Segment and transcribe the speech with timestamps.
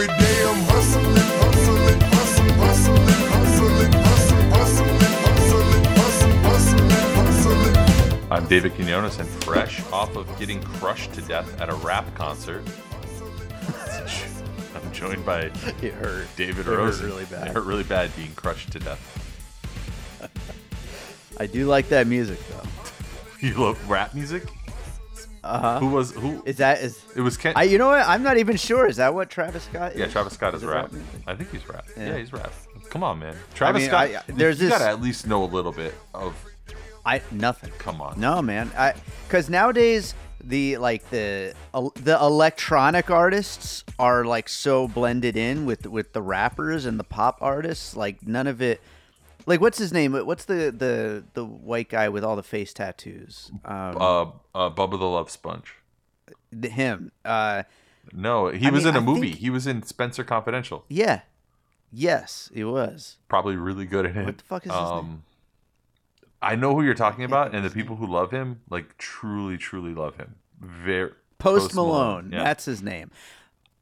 [0.00, 5.84] every day I'm hustling, hustling, hustling, hustling, hustling, hustling, hustling, hustling,
[6.44, 8.30] hustling, hustling, hustling.
[8.30, 12.62] I'm David Quinones, and fresh off of getting crushed to death at a rap concert,
[14.76, 15.50] I'm joined by
[15.82, 16.28] It hurt.
[16.36, 17.48] David It hurt really bad.
[17.48, 19.02] It hurt really bad being crushed to death.
[21.40, 22.62] I do like that music though.
[23.40, 24.44] You love rap music?
[25.48, 25.80] Uh huh.
[25.80, 26.42] Who was who?
[26.44, 27.02] Is that is?
[27.16, 27.54] It was Ken.
[27.56, 28.06] I you know what?
[28.06, 28.86] I'm not even sure.
[28.86, 29.92] Is that what Travis Scott?
[29.92, 29.98] Is?
[29.98, 30.92] yeah, Travis Scott is it rap.
[31.26, 31.84] I think he's rap.
[31.96, 32.18] Yeah, Yeah.
[32.18, 32.52] he's rap.
[32.90, 33.34] Come on, man.
[33.54, 34.08] Travis mean, Scott.
[34.08, 36.34] I- there's you this- gotta at least know a little bit of.
[37.06, 37.70] I nothing.
[37.78, 38.20] Come on.
[38.20, 38.70] No, man.
[38.76, 38.92] I
[39.26, 40.14] because nowadays
[40.44, 41.54] the like the
[41.94, 47.38] the electronic artists are like so blended in with with the rappers and the pop
[47.40, 47.96] artists.
[47.96, 48.80] Like none of it.
[49.48, 50.12] Like what's his name?
[50.12, 53.50] What's the the the white guy with all the face tattoos?
[53.64, 54.22] Um, Uh,
[54.54, 55.74] uh, Bubba the Love Sponge.
[56.62, 57.10] him.
[57.24, 57.62] Uh,
[58.12, 59.20] No, he I was mean, in a I movie.
[59.30, 60.84] think- He was in Spenser Confidential.
[60.88, 61.20] yeah.
[61.90, 63.16] Yes, he was.
[63.28, 64.26] Probably really good at it.
[64.26, 64.90] What the fuck is his name?
[64.90, 65.22] um,
[66.42, 69.94] I know who you're talking about, and the people who love him, like truly, truly
[69.94, 70.34] love him.
[70.60, 72.30] Very Post, Malone.
[72.32, 72.44] yeah.
[72.44, 73.10] That's his name.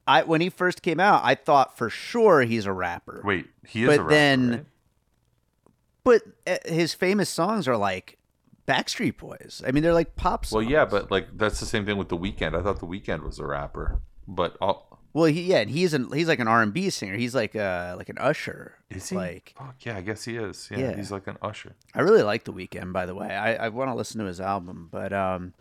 [0.07, 3.23] I when he first came out, I thought for sure he's a rapper.
[3.25, 4.65] Wait, he is But a rapper, then- right?
[6.07, 8.17] But uh, his famous songs are like
[8.69, 9.61] Backstreet Boys.
[9.67, 10.65] I mean, they're like pop songs.
[10.65, 12.57] Well, yeah, but like that's the same thing with the Weeknd.
[12.57, 16.13] I thought the Weeknd was a rapper, but all, well, he yeah, and he's an
[16.13, 17.17] he's like an R and B singer.
[17.17, 18.75] He's like uh like an usher.
[18.89, 19.17] is he?
[19.17, 20.69] Like Fuck yeah, I guess he is.
[20.71, 20.97] Yeah, Yeah.
[20.97, 21.75] he's like an usher.
[21.93, 22.93] I really like the Weeknd.
[22.93, 25.55] By the way, I I want to listen to his album, but um.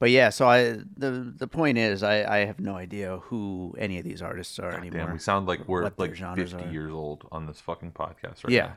[0.00, 3.98] But yeah, so I the the point is I, I have no idea who any
[3.98, 5.04] of these artists are anymore.
[5.04, 6.72] Damn, we sound like we're like 50 are.
[6.72, 8.66] years old on this fucking podcast right yeah.
[8.66, 8.76] now.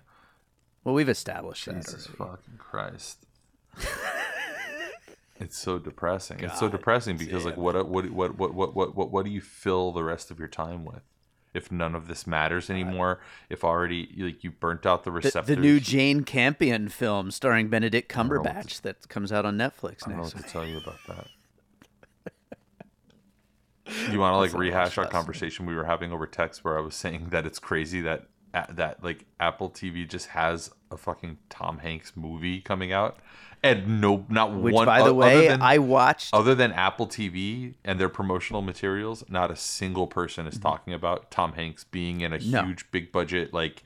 [0.84, 1.76] Well, we've established that.
[1.76, 2.18] Jesus already.
[2.18, 3.26] fucking Christ.
[5.40, 6.40] it's so depressing.
[6.40, 9.32] it's so depressing because like what uh, what what what what what what what do
[9.32, 11.02] you fill the rest of your time with?
[11.54, 13.20] If none of this matters anymore,
[13.50, 15.56] if already like you burnt out the The, receptors.
[15.56, 20.04] the new Jane Campion film starring Benedict what to- Cumberbatch that comes out on Netflix
[20.06, 21.28] I don't know what to tell you about that.
[24.12, 26.64] You want to like That's a little rehash our conversation we were having over text
[26.66, 28.28] where I was saying that it's crazy that
[28.70, 33.18] that like Apple TV just has a fucking Tom Hanks movie coming out
[33.64, 36.34] and no not Which, one by the way, than- I watched.
[36.34, 41.30] other than Apple TV and their promotional materials, not a single person is talking about
[41.32, 42.52] Tom Hanks being in a Mm-hmm.
[42.52, 42.64] No.
[42.66, 43.84] huge, big budget, like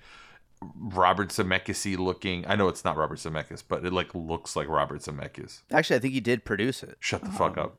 [0.62, 2.46] Robert Zemeckis looking.
[2.48, 5.62] I know it's not Robert Zemeckis, but it like looks like Robert Zemeckis.
[5.72, 6.98] Actually, I think he did produce it.
[7.00, 7.78] Shut the fuck up.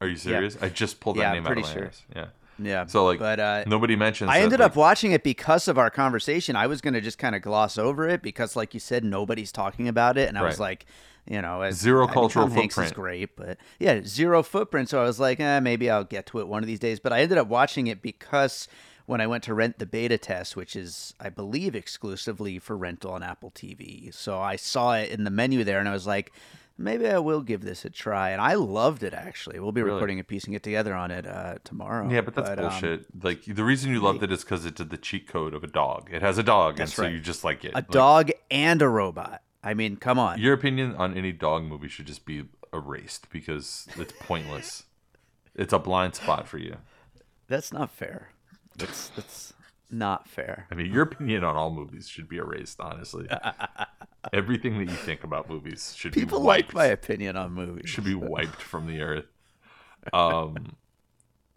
[0.00, 0.56] Are you serious?
[0.62, 1.86] I just pulled that Yeah, name out of my sure.
[1.86, 2.02] ass.
[2.14, 2.26] Yeah.
[2.58, 2.86] Yeah.
[2.86, 4.30] So like, but uh, nobody mentions.
[4.30, 6.56] I that, ended like, up watching it because of our conversation.
[6.56, 9.88] I was gonna just kind of gloss over it because, like you said, nobody's talking
[9.88, 10.86] about it, and I was like,
[11.26, 14.88] you know, as, Zero I mean, cultural Tom Hanks is great, but yeah, zero footprint.
[14.88, 16.98] So I was like, eh, maybe I'll get to it one of these days.
[16.98, 18.66] But I ended up watching it because
[19.06, 23.12] when I went to rent the beta test, which is I believe exclusively for rental
[23.12, 26.32] on Apple TV, so I saw it in the menu there, and I was like.
[26.78, 29.12] Maybe I will give this a try, and I loved it.
[29.14, 29.94] Actually, we'll be Really?
[29.94, 32.08] recording a piecing it together on it uh, tomorrow.
[32.10, 33.24] Yeah, but that's um, bullshit.
[33.24, 35.66] like the reason you loved it is because it did the cheat code of a
[35.66, 36.08] dog.
[36.12, 37.12] It has a dog, and so right.
[37.12, 37.72] you just like it.
[37.72, 39.42] a Like, dog and a robot.
[39.62, 40.40] I mean, come on.
[40.40, 44.84] Your opinion on any dog movie should just be erased because it's pointless.
[45.54, 46.76] it's a blind spot for you.
[47.48, 48.30] That's not fair.
[48.76, 49.52] That's that's
[49.92, 50.66] not fair.
[50.70, 52.80] I mean, your opinion on all movies should be erased.
[52.80, 53.28] Honestly,
[54.32, 56.74] everything that you think about movies should People be wiped.
[56.74, 57.88] like my opinion on movies.
[57.90, 59.26] should be wiped from the earth.
[60.12, 60.74] Um,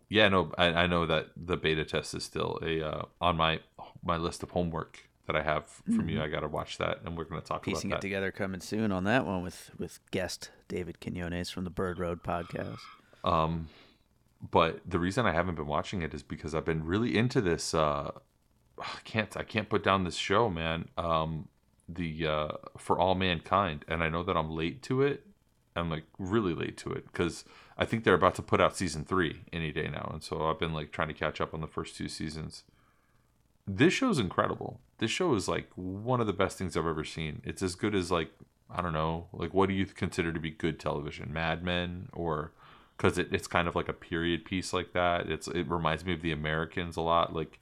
[0.08, 3.60] yeah, no, I, I know that the beta test is still a uh, on my
[4.04, 6.22] my list of homework that I have from you.
[6.22, 7.72] I got to watch that, and we're going to talk Mm-hmm.
[7.72, 11.64] Piecing about it together coming soon on that one with with guest David Quinones from
[11.64, 12.78] the Bird Road podcast.
[13.24, 13.70] Um,
[14.52, 17.74] but the reason I haven't been watching it is because I've been really into this.
[17.74, 18.12] Uh,
[18.80, 20.90] I can't I can't put down this show, man.
[20.98, 21.48] Um,
[21.88, 22.48] the uh,
[22.78, 25.26] for all mankind, and I know that I'm late to it.
[25.76, 27.44] I'm like really late to it because
[27.78, 30.60] I think they're about to put out season three any day now, and so I've
[30.60, 32.64] been like trying to catch up on the first two seasons.
[33.68, 34.80] This show's incredible.
[35.00, 37.42] This show is like one of the best things I've ever seen.
[37.44, 38.32] It's as good as like
[38.70, 41.32] I don't know, like what do you consider to be good television?
[41.34, 42.52] Mad Men or
[42.98, 45.30] because it, it's kind of like a period piece like that.
[45.30, 47.34] It's it reminds me of The Americans a lot.
[47.36, 47.60] Like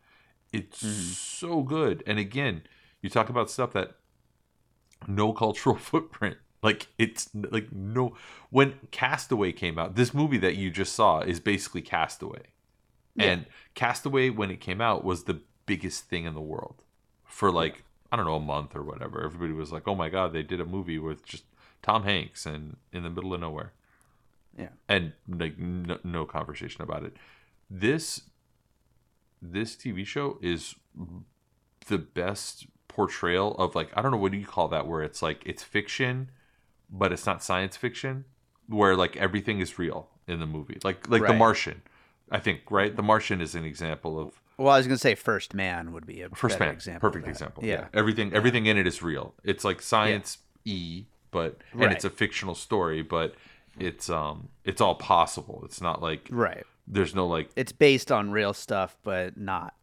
[0.54, 1.12] it's mm-hmm.
[1.48, 2.04] so good.
[2.08, 2.62] And again,
[3.02, 3.96] you talk about stuff that
[5.08, 6.38] no cultural footprint.
[6.62, 8.16] Like it's like no
[8.50, 12.44] when Castaway came out, this movie that you just saw is basically Castaway.
[13.16, 13.46] And
[13.76, 16.82] Castaway when it came out was the biggest thing in the world
[17.26, 19.24] for like I don't know a month or whatever.
[19.24, 21.44] Everybody was like, "Oh my god, they did a movie with just
[21.82, 23.74] Tom Hanks and in the middle of nowhere."
[24.58, 24.70] Yeah.
[24.88, 27.16] And like no, no conversation about it.
[27.70, 28.22] This
[29.52, 30.76] this TV show is
[31.88, 35.22] the best portrayal of like I don't know what do you call that where it's
[35.22, 36.30] like it's fiction,
[36.90, 38.26] but it's not science fiction,
[38.68, 41.82] where like everything is real in the movie, like like The Martian.
[42.32, 42.96] I think right.
[42.96, 46.22] The Martian is an example of Well, I was gonna say First Man would be
[46.22, 47.10] a first man example.
[47.10, 47.88] perfect example Yeah.
[47.94, 51.92] everything everything in it is real it's like science e but and Right.
[51.92, 53.36] it's a fictional story but
[53.80, 56.64] it's um it's all possible it's not like Right.
[56.88, 59.74] There's no like It's based on real stuff, but not.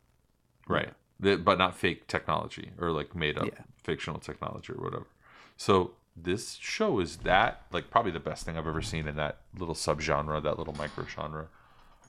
[0.68, 0.92] right.
[1.20, 3.60] but not fake technology or like made up Yeah.
[3.82, 5.06] fictional technology or whatever.
[5.56, 9.38] So this show is that like probably the best thing i've ever seen in that
[9.56, 11.46] little subgenre that little micro genre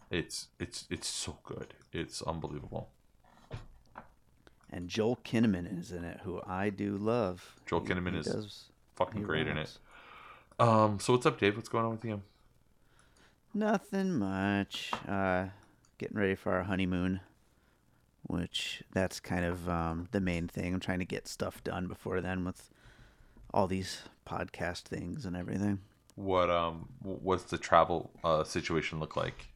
[0.10, 1.74] it's it's it's so good.
[1.94, 2.90] It's unbelievable.
[4.70, 7.56] And Joel Kinnaman is in it, who I do love.
[7.66, 8.66] Joel Kinnaman is does-
[8.96, 9.78] fucking he great in it.
[10.60, 11.56] um so what's up dave?
[11.56, 12.22] What's going on with you
[13.54, 14.92] Nothing much.
[15.08, 15.48] Uh,
[15.98, 17.20] getting ready for our honeymoon,
[18.24, 20.74] which that's kind of um, the main thing.
[20.74, 22.70] I'm trying to get stuff done before then with
[23.54, 25.80] all these podcast things and everything.
[26.16, 29.48] what um what's the travel uh situation look like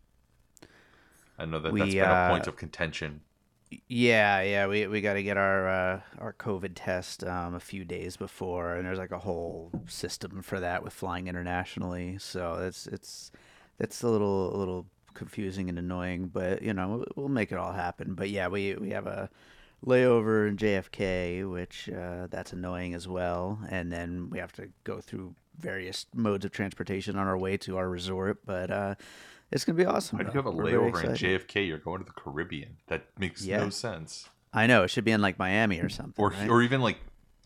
[1.37, 3.21] i know that that's We, been a point uh, of contention
[3.87, 7.83] Yeah, yeah, we we got to get our uh, our COVID test um, a few
[7.83, 12.17] days before, and there's like a whole system for that with flying internationally.
[12.19, 13.31] So it's it's
[13.79, 17.73] it's a little a little confusing and annoying, but you know we'll- make it all
[17.73, 18.13] happen.
[18.15, 19.29] But yeah, we we have a
[19.85, 24.99] layover in JFK, which uh, that's annoying as well, and then we have to go
[25.01, 28.39] through various modes of transportation on our way to our resort.
[28.45, 28.95] But uh,
[29.51, 30.17] it's gonna be awesome.
[30.17, 33.45] why do you have a layover in jfk you're going to the caribbean that makes
[33.45, 33.59] Yeah.
[33.59, 36.15] no sense I know it should be in like Miami or something.
[36.23, 36.49] or right?
[36.49, 36.97] or even like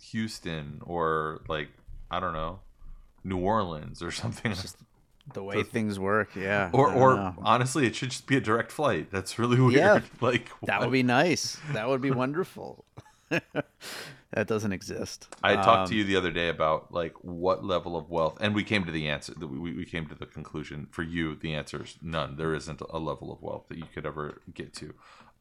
[0.02, 1.68] houston or like
[2.10, 2.60] i don't know
[3.24, 4.54] new orleans or something
[5.34, 6.70] the way things work, yeah.
[6.74, 7.36] or or know.
[7.44, 10.02] honestly it should just be a direct flight that's really weird Yeah.
[10.22, 11.58] like that would be nice.
[11.74, 12.86] That would be wonderful.
[13.30, 15.28] that doesn't exist.
[15.44, 18.38] I had talked to Um, you the other day about like what level of wealth,
[18.42, 19.34] and we came to the answer.
[19.38, 21.36] that We, we came to the conclusion for you.
[21.36, 22.38] The answer is none.
[22.38, 24.94] There isn't a level of wealth that you could ever get to.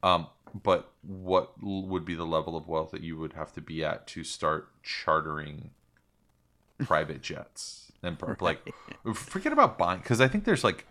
[0.03, 3.85] Um, but what would be the level of wealth that you would have to be
[3.85, 5.71] at to start chartering
[6.79, 8.73] private jets and pro- like
[9.15, 10.87] forget about buying because I think there's like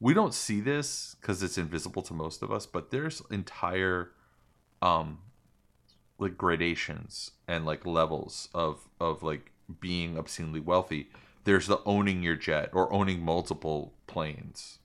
[0.00, 4.12] we don't see this because it's invisible to most of us, but there's entire
[4.82, 5.18] um
[6.18, 11.10] like gradations and like levels of of like being obscenely wealthy.
[11.44, 14.78] There's the owning your jet or owning multiple planes.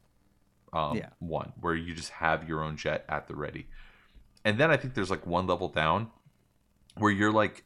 [0.72, 1.10] Um, Yeah.
[1.20, 3.68] One where you just have your own jet at the ready,
[4.44, 6.10] and then I think there's like one level down
[6.98, 7.64] where you're like,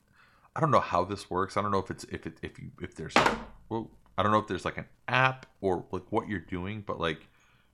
[0.56, 1.56] I don't know how this works.
[1.56, 3.14] I don't know if it's if it if you if there's
[3.69, 7.00] well, I don't know if there's like an app or like what you're doing, but
[7.00, 7.28] like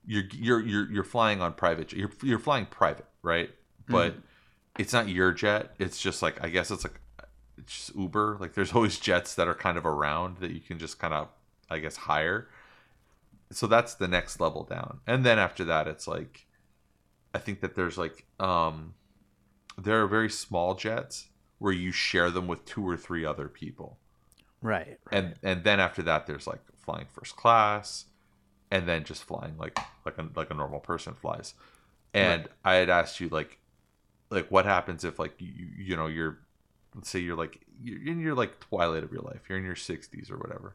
[0.06, 1.92] you're you're you're you're flying on private.
[1.92, 3.50] You're you're flying private, right?
[3.88, 4.16] But
[4.78, 5.74] it's not your jet.
[5.78, 7.00] It's just like I guess it's like
[7.58, 8.38] it's just Uber.
[8.40, 11.28] Like there's always jets that are kind of around that you can just kind of
[11.70, 12.48] I guess hire.
[13.50, 15.00] So that's the next level down.
[15.06, 16.46] And then after that it's like
[17.34, 18.94] I think that there's like um
[19.76, 23.98] there are very small jets where you share them with two or three other people.
[24.64, 25.12] Right, right.
[25.12, 28.06] And and then after that there's like flying first class
[28.70, 31.54] and then just flying like like a like a normal person flies.
[32.12, 33.58] And I had asked you like
[34.30, 36.38] like what happens if like you you know you're
[36.94, 39.74] let's say you're like you're in your like twilight of your life you're in your
[39.74, 40.74] 60s or whatever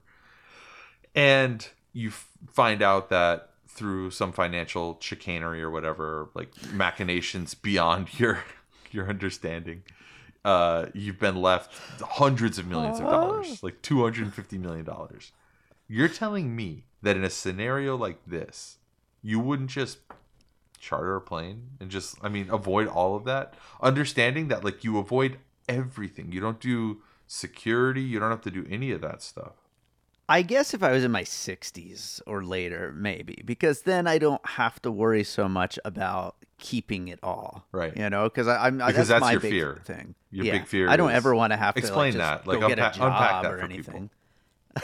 [1.15, 8.07] and you f- find out that through some financial chicanery or whatever like machinations beyond
[8.19, 8.43] your
[8.91, 9.83] your understanding
[10.46, 15.31] uh you've been left hundreds of millions of dollars like 250 million dollars.
[15.88, 18.77] You're telling me that in a scenario like this
[19.22, 20.00] you wouldn't just
[20.79, 23.53] charter a plane and just i mean avoid all of that?
[23.81, 26.31] Understanding that like you avoid everything.
[26.31, 28.01] You don't do security.
[28.01, 29.68] You don't have to do any of that stuff
[30.29, 34.45] I guess if I was in my 60s or later, maybe, because then I don't
[34.45, 37.65] have to worry so much about keeping it all.
[37.71, 37.95] Right.
[37.98, 39.81] You know, because I'm Because that's, that's my your big fear.
[39.86, 40.13] thing.
[40.29, 40.51] Your Yeah.
[40.59, 42.48] big fear I don't ever want to have to Explain like, that.
[42.48, 44.09] Like, go get a unpack- job unpack that or for anything.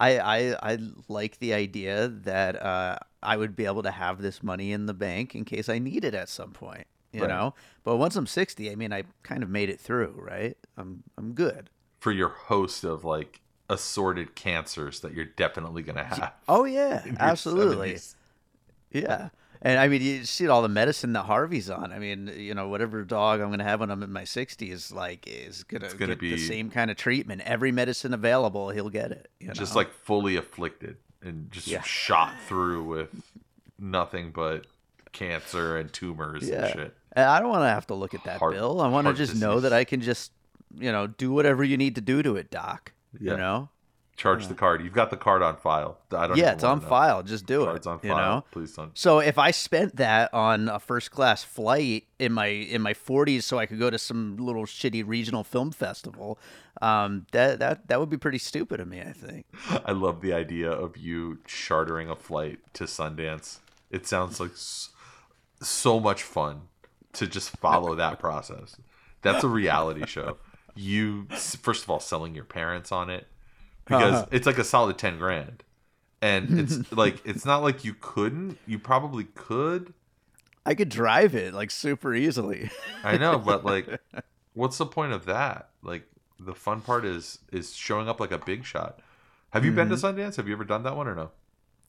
[0.00, 4.42] I, I I like the idea that uh, I would be able to have this
[4.42, 6.86] money in the bank in case I need it at some point.
[7.12, 7.28] You Right.
[7.28, 10.56] know, but once I'm 60, I mean, I kind of made it through, right?
[10.76, 11.68] I'm I'm good.
[11.98, 17.92] for your host of like assorted cancers that you're definitely gonna have Oh yeah, absolutely.
[17.94, 18.14] 70s.
[18.92, 19.28] Yeah.
[19.62, 21.92] And I mean, you see all the medicine that Harvey's on.
[21.92, 24.90] I mean, you know, whatever dog I'm going to have when I'm in my 60s,
[24.90, 27.42] like, is going to get be- the same kind of treatment.
[27.42, 29.28] Every medicine available, he'll get it.
[29.38, 29.80] You just know?
[29.80, 31.82] like fully afflicted and just Yeah.
[31.82, 33.10] shot through with
[33.78, 34.66] nothing but
[35.12, 36.64] cancer and tumors Yeah.
[36.64, 36.96] and shit.
[37.12, 38.80] And I don't want to have to look at that Heart- bill.
[38.80, 40.32] I want to just know that I can just,
[40.74, 42.92] you know, do whatever you need to do to it, doc.
[43.18, 43.32] Yeah.
[43.32, 43.68] You know?
[44.16, 44.84] Charge the card.
[44.84, 45.96] You've got the card on file.
[46.14, 46.36] I don't.
[46.36, 47.22] Yeah, it's on file.
[47.22, 47.90] Just do Cards it.
[47.90, 48.16] on You file.
[48.36, 48.44] know?
[48.50, 48.96] Please don't.
[48.98, 53.44] So if I spent that on a first class flight in my in my 40s,
[53.44, 56.38] so I could go to some little shitty regional film festival,
[56.82, 59.00] um, that that that would be pretty stupid of me.
[59.00, 59.46] I think.
[59.86, 63.60] I love the idea of you chartering a flight to Sundance.
[63.90, 64.52] It sounds like
[65.62, 66.62] so much fun
[67.14, 68.76] to just follow that process.
[69.22, 70.36] That's a reality show.
[70.80, 73.26] You first of all selling your parents on it
[73.84, 74.26] because Uh-huh.
[74.30, 75.64] it's like a solid 10 grand.
[76.22, 78.58] And it's like it's not like you couldn't.
[78.66, 79.94] You probably could.
[80.66, 82.70] I could drive it like super easily.
[83.02, 83.88] I know, but like
[84.54, 85.70] what's the point of that?
[85.82, 86.04] Like
[86.38, 89.00] the fun part is is showing up like a big shot.
[89.50, 90.36] Have you been to Sundance?
[90.36, 91.30] Have you ever done that one or no?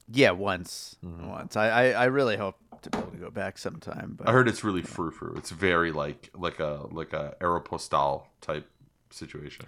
[0.07, 1.27] yeah, once, Mm-hmm.
[1.27, 1.55] once.
[1.55, 4.15] I, I I really hope to be able to go back sometime.
[4.17, 5.35] But I heard it's really frou frou.
[5.35, 8.67] It's very like like a like a Aeropostale type
[9.11, 9.65] situation.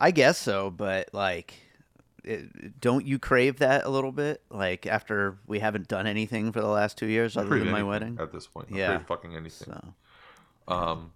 [0.00, 1.54] I guess so, but like,
[2.24, 4.42] it, don't you crave that a little bit?
[4.50, 8.18] Like after we haven't done anything for the last two years other than my wedding.
[8.20, 8.68] at this point.
[8.70, 8.98] Yeah.
[9.00, 9.72] fucking anything.
[9.72, 9.94] So
[10.74, 11.12] Um,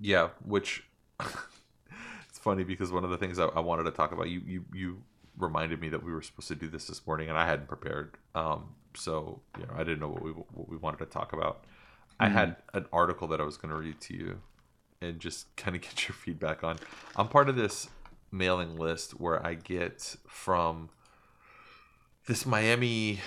[0.00, 0.84] yeah, which
[1.20, 4.64] it's funny because one of the things I, I wanted to talk about, you you
[4.72, 5.02] you
[5.38, 8.16] reminded me that we were supposed to do this this morning, and I hadn't prepared.
[8.34, 11.64] Um, so you know, I didn't know what we what we wanted to talk about.
[12.18, 14.40] I had an article that I was going to read to you,
[15.02, 16.78] and just kind of get your feedback on.
[17.16, 17.88] I'm part of this
[18.30, 20.90] mailing list where I get from
[22.26, 23.20] this Miami.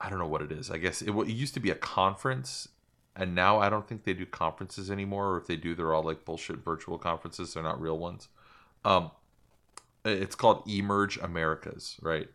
[0.00, 0.70] I don't know what it is.
[0.70, 2.68] I guess it, it used to be a conference,
[3.16, 5.32] and now I don't think they do conferences anymore.
[5.32, 7.54] Or if they do, they're all like bullshit virtual conferences.
[7.54, 8.28] They're not real ones.
[8.84, 9.10] Um,
[10.04, 12.28] it's called Emerge Americas, right?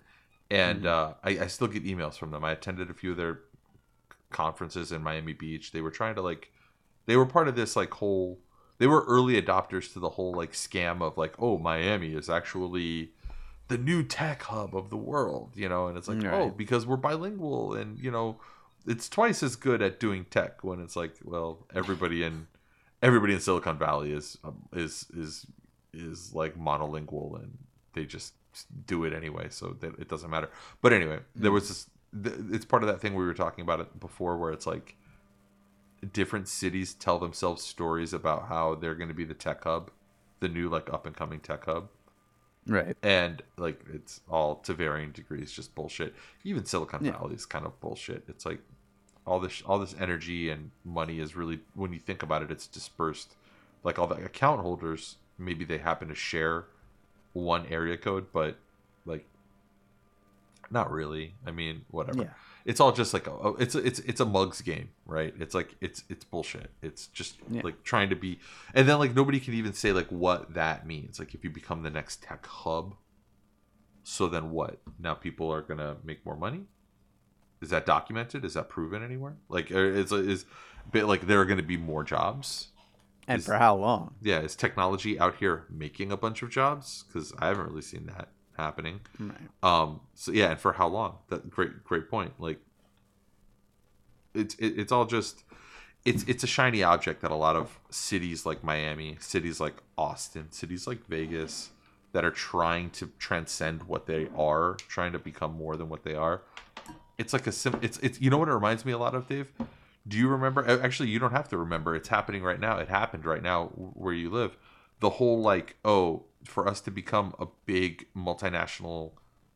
[0.52, 2.44] And uh, I, I still get emails from them.
[2.44, 3.40] I attended a few of their
[4.30, 5.72] conferences in Miami Beach.
[5.72, 6.52] They were trying to like,
[7.06, 8.40] they were part of this like whole.
[8.78, 13.12] They were early adopters to the whole like scam of like, oh, Miami is actually
[13.70, 16.98] the new tech hub of the world, you know, and it's like, oh, because we're
[16.98, 18.38] bilingual and you know,
[18.86, 22.48] it's twice as good at doing tech when it's like, well, everybody in
[23.02, 25.46] everybody in Silicon Valley is um, is is
[25.94, 27.58] is like monolingual and
[27.94, 28.34] they just
[28.86, 30.50] do it anyway, so that it doesn't matter.
[30.82, 31.88] But anyway, there was this.
[32.24, 34.96] th- It's part of that thing we were talking about it before, where it's like
[36.14, 39.92] different cities tell themselves stories about how they're going to be the tech hub,
[40.40, 41.88] the new like up and coming tech hub
[42.68, 42.96] right.
[43.02, 47.12] and like it's all to varying degrees just bullshit even silicon Yeah.
[47.14, 48.60] valley is kind of bullshit it's like
[49.26, 52.68] all this all this energy and money is really when you think about it it's
[52.68, 53.36] dispersed
[53.84, 56.66] like all the account holders maybe they happen to share
[57.34, 58.58] one area code but
[59.06, 59.26] like
[60.70, 62.30] not really i mean whatever Yeah.
[62.66, 65.34] It's all just like a, it's a, it's it's a mugs game right?
[65.40, 66.72] It's like it's it's bullshit.
[66.82, 67.62] It's just Yeah.
[67.64, 68.40] like trying to be
[68.74, 71.20] and then like nobody can even say like what that means.
[71.20, 72.96] Like if you become the next tech hub
[74.04, 74.82] so then what?
[75.00, 76.66] Now people are gonna make more money?
[77.62, 78.44] Is that documented?
[78.46, 79.38] Is that proven anywhere?
[79.50, 80.46] Like is is
[80.92, 82.70] bit like there are gonna be more jobs?
[83.28, 84.16] And Is- for how long?
[84.22, 87.04] yeah is technology out here making a bunch of jobs?
[87.08, 89.02] Because i haven't really seen that happening.
[89.20, 89.38] Right.
[89.64, 91.18] um so yeah and for how long?
[91.30, 92.34] That great great point.
[92.40, 92.60] Like
[94.34, 95.44] it's it, it's all just
[96.04, 100.52] it's it's a shiny object that a lot of cities like miami cities like austin
[100.52, 101.70] cities like vegas
[102.12, 106.14] that are trying to transcend what they are trying to become more than what they
[106.14, 106.42] are
[107.18, 109.28] it's like a sim it's it's you know what it reminds me a lot of
[109.28, 109.52] dave?
[110.08, 111.96] Do you remember actually you don't have to remember.
[111.96, 112.78] It's happening right now.
[112.78, 114.58] It happened right now where you live.
[115.00, 119.12] The whole like oh for us to become a big multinational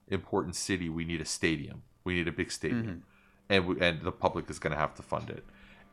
[0.08, 1.84] important city we need a stadium.
[2.04, 2.84] We need a big stadium.
[2.84, 3.00] Mm-hmm.
[3.52, 5.44] And we, and the public is going to have to fund it.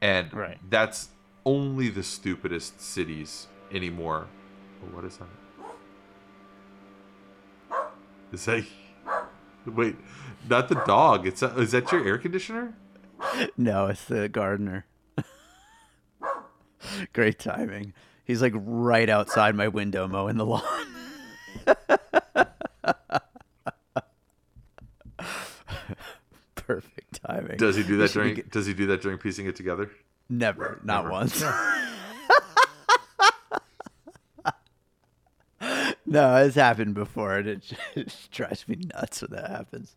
[0.01, 0.59] And Right.
[0.69, 1.09] that's
[1.45, 4.27] only the stupidest cities anymore.
[4.83, 5.29] Oh, what is that?
[8.33, 8.65] Is that
[9.67, 9.97] wait
[10.49, 11.27] not the dog.
[11.27, 12.75] It's is that your air conditioner?
[13.57, 14.87] No, it's the gardener.
[17.13, 17.95] Great timing.
[18.27, 20.63] He's like right outside my window mowing the lawn.
[26.55, 27.57] Perfect timing.
[27.59, 29.91] does he do that during get- does he do that during piecing it together
[30.29, 31.13] Never, not Never.
[31.13, 31.41] once.
[36.05, 39.95] no, it's happened before, and it just drives me nuts when that happens.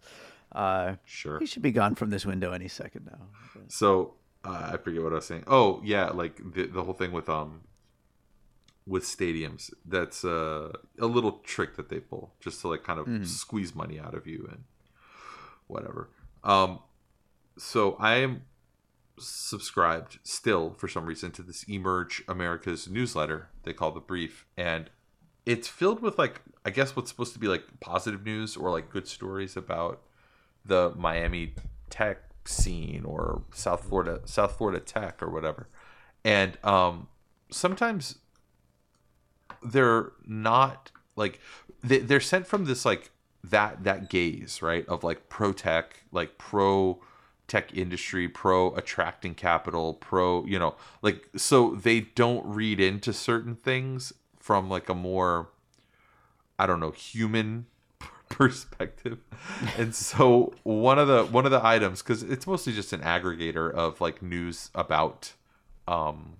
[0.51, 3.62] Uh, sure he should be gone from this window any second now.
[3.69, 4.13] So
[4.45, 5.45] uh, I forget what I was saying.
[5.48, 7.62] Oh yeah, like the the whole thing with um
[8.89, 9.72] with stadiums.
[9.86, 14.00] That's uh, a little trick that they pull just to like kind of squeeze money
[14.00, 14.63] out of you and
[15.67, 16.10] whatever.
[16.43, 16.79] Um,
[17.58, 18.41] so I am
[19.19, 24.89] subscribed still for some reason to this Emerge America's newsletter they call the Brief, and
[25.46, 28.89] it's filled with like I guess what's supposed to be like positive news or like
[28.89, 30.01] good stories about
[30.65, 31.53] the Miami
[31.89, 35.69] tech scene or South Florida South Florida tech or whatever.
[36.25, 37.08] And um
[37.51, 38.17] sometimes
[39.63, 41.39] they're not like
[41.83, 43.11] they, they're sent from this like
[43.43, 46.99] that that gaze right of like pro tech like pro
[47.47, 53.55] tech industry pro attracting capital pro you know like so they don't read into certain
[53.55, 55.49] things from like a more
[56.57, 57.65] i don't know human
[58.29, 59.19] perspective.
[59.77, 63.71] And so one of the one of the items because it's mostly just an aggregator
[63.71, 65.33] of like news about
[65.87, 66.37] um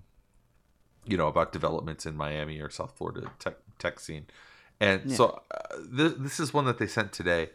[1.10, 4.26] you know about developments in miami or south florida tech tech scene
[4.80, 7.50] and so uh, th- this is one that they sent today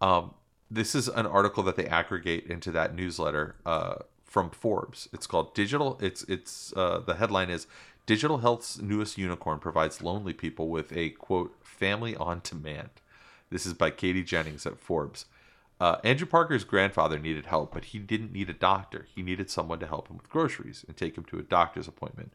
[0.00, 0.32] um
[0.70, 5.54] this is an article that they aggregate into that newsletter uh from forbes it's called
[5.54, 7.66] digital it's it's uh the headline is
[8.06, 12.90] digital health's newest unicorn provides lonely people with a quote family on demand
[13.54, 15.26] this is by Katie Jennings at Forbes.
[15.80, 19.06] Uh, Andrew Parker's grandfather needed help, but he didn't need a doctor.
[19.14, 22.32] He needed someone to help him with groceries and take him to a doctor's appointment.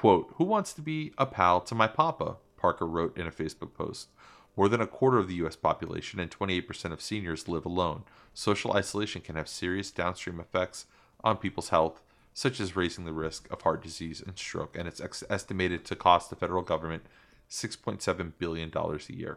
[0.00, 2.36] Quote, Who wants to be a pal to my papa?
[2.56, 4.08] Parker wrote in a Facebook post.
[4.56, 5.56] More than a quarter of the U.S.
[5.56, 8.04] population and 28% of seniors live alone.
[8.32, 10.86] Social isolation can have serious downstream effects
[11.22, 12.00] on people's health,
[12.32, 15.94] such as raising the risk of heart disease and stroke, and it's ex- estimated to
[15.94, 17.02] cost the federal government
[17.50, 19.36] $6.7 billion a year.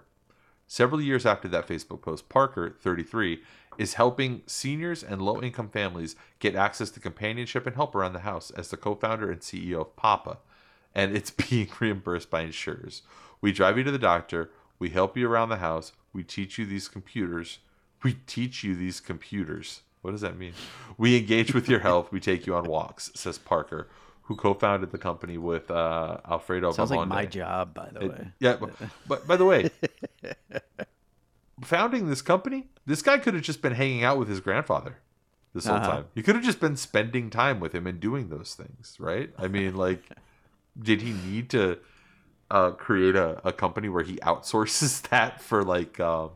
[0.65, 3.41] Several years after that Facebook post, Parker, 33,
[3.77, 8.19] is helping seniors and low income families get access to companionship and help around the
[8.19, 10.37] house as the co founder and CEO of Papa.
[10.95, 13.01] And it's being reimbursed by insurers.
[13.41, 16.65] We drive you to the doctor, we help you around the house, we teach you
[16.65, 17.59] these computers.
[18.03, 19.81] We teach you these computers.
[20.01, 20.53] What does that mean?
[20.97, 23.87] We engage with your health, we take you on walks, says Parker,
[24.23, 28.09] who co founded the company with uh, Alfredo Sounds like my job, by the It-
[28.11, 28.27] way.
[28.39, 28.71] yeah, but,
[29.07, 29.69] but by the way,
[31.61, 34.97] founding this company, this guy could have just been hanging out with his grandfather
[35.53, 35.87] this whole Uh-huh.
[35.87, 36.05] time.
[36.15, 39.31] He could have just been spending time with him and doing those things, right?
[39.37, 40.03] I mean, like,
[40.79, 41.79] did he need to
[42.51, 46.31] uh, create a, a company where he outsources that for like um,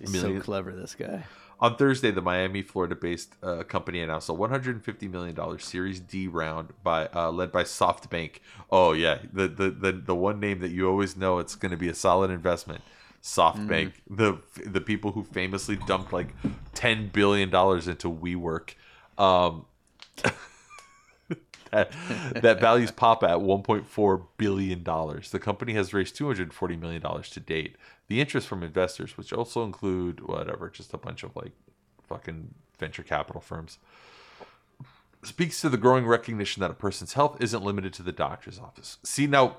[0.00, 1.24] He's million- so clever, this guy.
[1.60, 6.72] on Thursday, the Miami, Florida-based uh, company announced a 150 million dollars Series D round
[6.84, 8.36] by uh, led by SoftBank.
[8.70, 11.76] Oh yeah, the, the the the one name that you always know it's going to
[11.76, 12.80] be a solid investment.
[13.22, 16.28] SoftBank, the the people who famously dumped like
[16.74, 18.74] 10 billion dollars into WeWork.
[19.18, 19.66] Um,
[21.70, 21.92] that,
[22.34, 25.30] that values Papa at 1.4 billion dollars.
[25.30, 27.76] The company has raised 240 million dollars to date.
[28.08, 31.52] The interest from investors, which also include whatever, just a bunch of like
[32.08, 33.78] fucking venture capital firms,
[35.22, 38.98] speaks to the growing recognition that a person's health isn't limited to the doctor's office.
[39.02, 39.56] See now,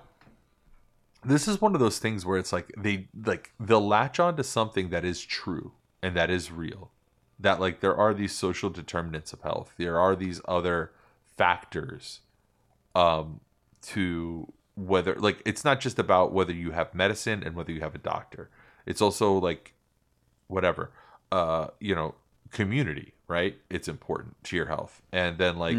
[1.24, 4.44] this is one of those things where it's like they like they'll latch on to
[4.44, 6.92] something that is true and that is real.
[7.40, 9.74] That like there are these social determinants of health.
[9.78, 10.92] There are these other
[11.40, 12.20] factors
[12.96, 13.40] um
[13.82, 17.96] to whether like it's not just about whether you have medicine and whether you have
[17.96, 18.50] a doctor.
[18.86, 19.74] It's also like
[20.48, 20.92] whatever
[21.32, 22.10] uh you know
[22.52, 23.56] community right?
[23.70, 25.02] It's important to your health.
[25.12, 25.78] And then like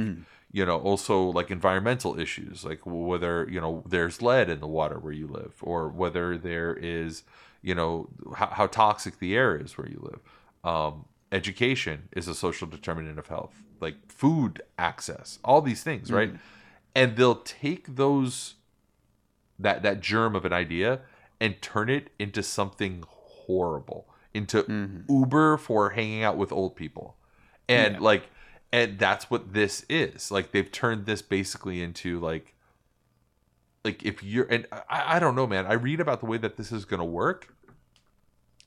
[0.52, 4.98] you know also like environmental issues like whether you know there's lead in the water
[4.98, 7.22] where you live or whether there is
[7.62, 8.08] you know
[8.40, 10.20] how, how toxic the air is where you live.
[10.72, 11.04] Um
[11.40, 16.14] education is a social determinant of health like food access all these things mm.
[16.14, 16.32] right?
[16.94, 18.54] And they'll take those
[19.58, 21.00] that that germ of an idea
[21.40, 25.12] and turn it into something horrible into mm-hmm.
[25.12, 27.16] uber for hanging out with old people.
[27.68, 28.28] And like
[28.72, 30.30] and that's what this is.
[30.30, 32.54] Like they've turned this basically into like
[33.84, 35.66] like if you're and I, I don't know man.
[35.66, 37.54] I read about the way that this is going to work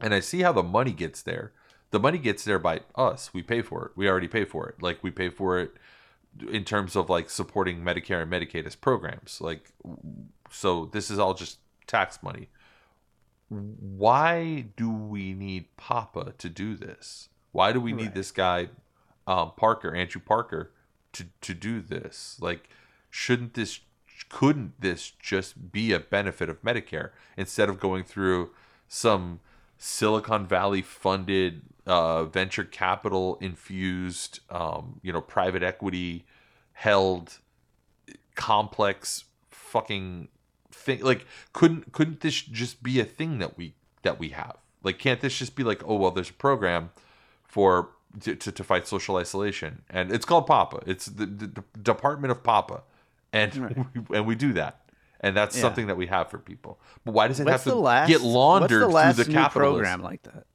[0.04, 1.54] and i see how the money gets there
[1.94, 3.36] the money gets there by us.
[3.36, 3.92] We pay for it.
[3.96, 4.82] We already pay for it.
[4.82, 5.76] Like we pay for it
[6.52, 9.40] in terms of like supporting medicare and medicaid as programs.
[9.40, 9.72] Like
[10.50, 12.50] so this is all just tax money.
[13.48, 17.30] Why do we need papa to do this?
[17.52, 18.70] Why do we need this guy
[19.28, 20.72] um, parker andrew parker
[21.12, 22.40] to to do this?
[22.42, 22.70] Like
[23.12, 23.82] shouldn't this
[24.30, 28.50] couldn't this just be a benefit of medicare instead of going through
[28.88, 29.42] some
[29.84, 36.24] silicon valley funded uh, venture capital infused um, you know private equity
[36.72, 37.40] held
[38.34, 40.30] complex fucking
[40.72, 44.56] thing like couldn't couldn't this just be a thing that we that we have?
[44.84, 46.92] Like can't this just be like oh well there's a program
[47.44, 47.90] for
[48.22, 50.80] to, to, to fight social isolation, and it's called Papa.
[50.86, 52.84] It's the, the, the Department of Papa,
[53.34, 54.80] and we, and we do that,
[55.24, 55.62] and that's Yeah.
[55.62, 56.80] something that we have for people.
[57.06, 59.74] But why does it What's have to last get laundered the through the new capitalism?
[59.74, 60.46] program like that?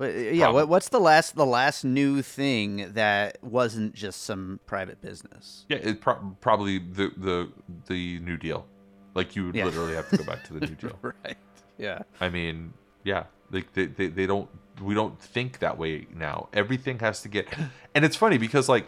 [0.00, 5.00] Yeah, Prob- what, what's the last the last new thing that wasn't just some private
[5.00, 5.64] business?
[5.68, 7.50] Yeah, it pro- probably the the
[7.88, 8.66] the New Deal.
[9.14, 9.64] Like you would Yeah.
[9.64, 10.96] literally have to go back to the New Deal.
[11.02, 11.36] Right.
[11.78, 12.02] Yeah.
[12.20, 14.48] I mean, yeah, like they, they, they don't
[14.80, 16.48] we don't think that way now.
[16.52, 17.48] Everything has to get
[17.92, 18.86] and it's funny because like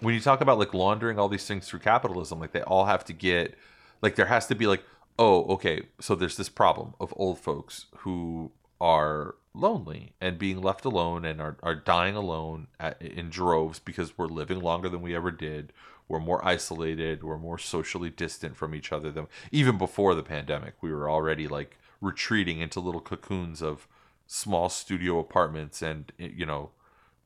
[0.00, 3.04] when you talk about like laundering all these things through capitalism, like they all have
[3.06, 3.54] to get
[4.02, 4.82] like there has to be like,
[5.18, 10.84] oh, okay, so there's this problem of old folks who are lonely and being left
[10.84, 15.14] alone and are, are dying alone at, in droves because we're living longer than we
[15.14, 15.72] ever did.
[16.08, 17.22] We're more isolated.
[17.22, 20.74] We're more socially distant from each other than even before the pandemic.
[20.80, 23.86] We were already like retreating into little cocoons of
[24.26, 26.70] small studio apartments and you know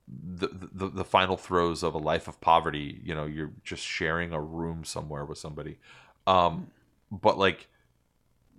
[0.06, 4.32] the, the the final throes of a life of poverty you know you're just sharing
[4.32, 5.78] a room somewhere with somebody.
[6.26, 6.68] Um
[7.10, 7.68] but like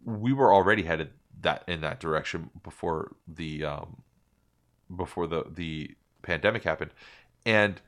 [0.04, 4.02] we were already headed that in that direction before the um
[4.96, 6.92] before the the pandemic happened.
[7.46, 7.82] And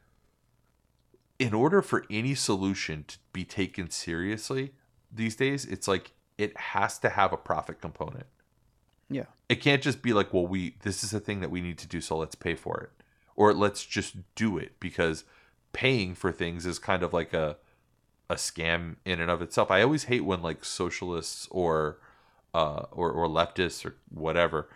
[1.39, 4.73] in order for any solution to be taken seriously
[5.11, 8.27] these days it's like it has to have a profit component.
[9.09, 9.23] Yeah.
[9.49, 11.87] it can't just be like well we this is a thing that we need to
[11.87, 12.96] do so let's pay for it
[13.37, 15.23] or let's just do it because
[15.71, 17.55] paying for things is kind of like a
[18.29, 19.71] a scam in and of itself.
[19.71, 21.99] I always hate when like socialists or
[22.53, 24.67] uh or, or leftists or whatever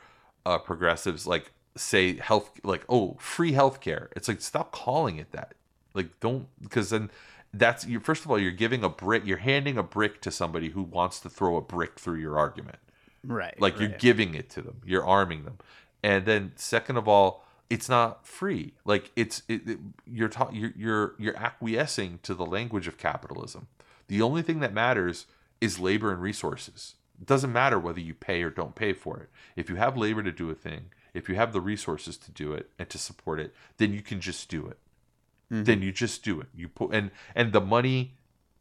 [0.46, 4.08] uh progressives like say health like oh free healthcare.
[4.16, 5.56] It's like stop calling it that.
[5.94, 7.10] Like don't because then
[7.54, 10.70] that's you first of all you're giving a brick you're handing a brick to somebody
[10.70, 12.78] who wants to throw a brick through your argument.
[13.24, 13.60] Right.
[13.60, 14.82] like you're giving it to them.
[14.84, 15.60] You're arming them.
[16.02, 18.74] And then second of all it's not free.
[18.86, 23.68] Like it's it, it- you're, ta- you're you're you're acquiescing to the language of capitalism.
[24.08, 25.26] The only thing that matters
[25.60, 26.96] is labor and resources.
[27.20, 29.30] It doesn't matter whether you pay or don't pay for it.
[29.56, 32.54] If you have labor to do a thing if you have the resources to do
[32.54, 34.78] it and to support it then you can just do it.
[35.52, 35.64] Mm-hmm.
[35.66, 36.48] Then you just do it.
[36.56, 38.14] You put and and the money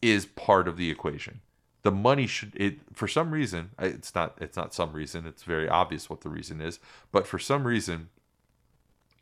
[0.02, 1.40] is part of the equation.
[1.82, 5.68] The money should it for some reason it's not it's not some reason it's very
[5.68, 6.78] obvious what the reason is
[7.12, 8.08] but for some reason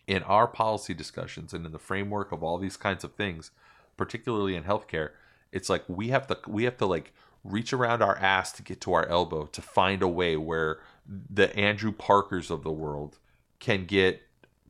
[0.08, 3.52] in our policy discussions and in the framework of all these kinds of things
[3.96, 5.10] particularly in healthcare
[5.52, 7.12] it's like we have to we have to like
[7.44, 11.54] reach around our ass to get to our elbow to find a way where the
[11.56, 13.18] Andrew Parkers of the world
[13.60, 14.22] can get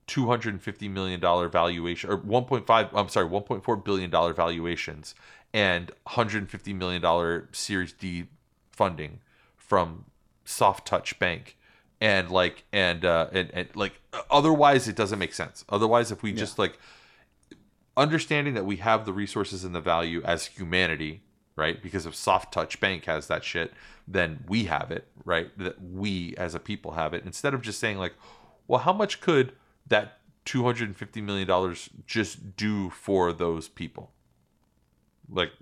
[0.06, 5.14] 250 million dollar valuation or 1.5 I'm sorry 1.4 billion dollar valuations
[5.52, 8.26] and 150 million dollar series D
[8.70, 9.20] funding
[9.56, 10.06] from
[10.44, 11.57] Soft Touch Bank
[12.00, 15.64] and like and uh and, and like otherwise it doesn't make sense.
[15.68, 16.78] Otherwise if we just like
[17.96, 21.22] understanding that we have the resources and the value as humanity
[21.56, 23.72] right because if soft touch bank has that shit
[24.06, 27.24] then we have it right that we as a people have it.
[27.24, 28.14] Instead of just saying like
[28.68, 29.52] well how much could
[29.86, 34.12] that 250 million dollars just do for those people?
[35.28, 35.52] Like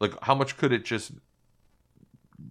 [0.00, 1.12] like how much could it just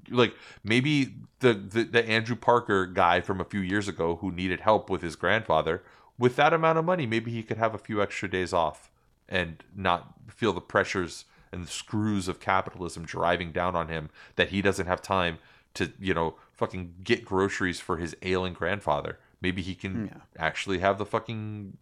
[0.10, 4.62] like maybe the, the the Andrew Parker guy from a few years ago who needed
[4.62, 5.84] help with his grandfather
[6.17, 8.89] with that amount of money maybe he could have a few extra days off
[9.27, 14.49] and not feel the pressures and the screws of capitalism driving down on him that
[14.49, 15.38] he doesn't have time
[15.73, 20.21] to you know fucking get groceries for his ailing grandfather maybe he can hmm, Yeah.
[20.38, 21.77] actually have the fucking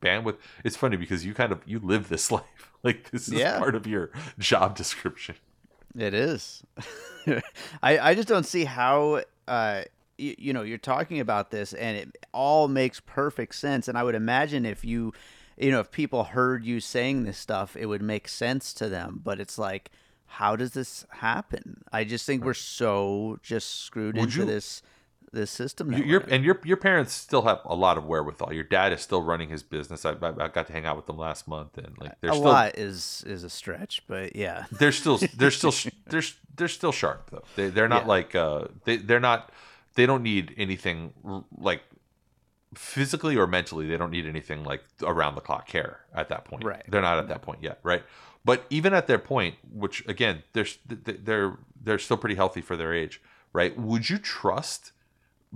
[0.00, 3.58] bandwidth it's funny because you kind of you live this life like this is Yeah.
[3.58, 5.36] part of your job description
[5.96, 6.62] It is.
[7.82, 9.82] I I just don't see how uh
[10.18, 14.02] you, you know you're talking about this and it all makes perfect sense and I
[14.02, 15.12] would imagine if you
[15.56, 19.20] you know if people heard you saying this stuff it would make sense to them
[19.22, 19.90] but it's like
[20.26, 21.82] how does this happen?
[21.92, 24.82] I just think we're so just screwed Would into you- this
[25.32, 25.90] this system.
[25.90, 28.52] that You- we're your and your your parents still have a lot of wherewithal.
[28.52, 30.04] Your dad is still running his business.
[30.04, 32.34] I, I, I got to hang out with them last month, and like they're a
[32.34, 34.66] still lot is is a stretch, but yeah.
[34.72, 35.72] they're still they're still
[36.06, 36.22] they're
[36.56, 37.42] they're still sharp though.
[37.56, 38.08] They they're not Yeah.
[38.08, 39.50] like uh they they're not
[39.94, 41.12] they don't need anything
[41.56, 41.82] like
[42.74, 43.86] physically or mentally.
[43.86, 46.64] They don't need anything like around the clock care at that point.
[46.64, 46.82] Right.
[46.88, 47.78] They're not at that point yet.
[47.82, 48.02] Right.
[48.44, 52.92] But even at their point, which again they're they're they're still pretty healthy for their
[52.94, 53.20] age.
[53.52, 53.78] Right.
[53.78, 54.92] Would you trust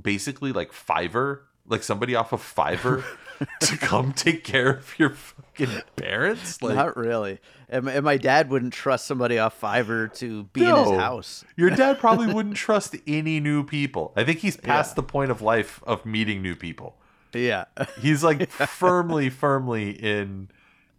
[0.01, 3.05] basically like Fiverr, like somebody off of Fiverr,
[3.61, 6.63] to come take care of your fucking parents?
[6.63, 7.39] Like, Not really.
[7.69, 11.45] And, and my dad wouldn't trust somebody off Fiverr to be in his house.
[11.57, 14.13] Your dad probably wouldn't trust any new people.
[14.17, 14.95] I think he's past Yeah.
[14.97, 16.97] the point of life of meeting new people.
[17.33, 17.65] Yeah.
[18.01, 20.49] He's like firmly, firmly in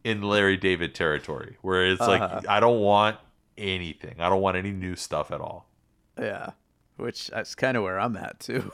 [0.04, 2.12] in Larry David territory, where it's Uh-huh.
[2.42, 3.18] like I don't want
[3.58, 4.16] anything.
[4.20, 5.68] I don't want any new stuff at all.
[6.20, 6.52] Yeah.
[6.98, 8.72] Which that's kind of where I'm at too.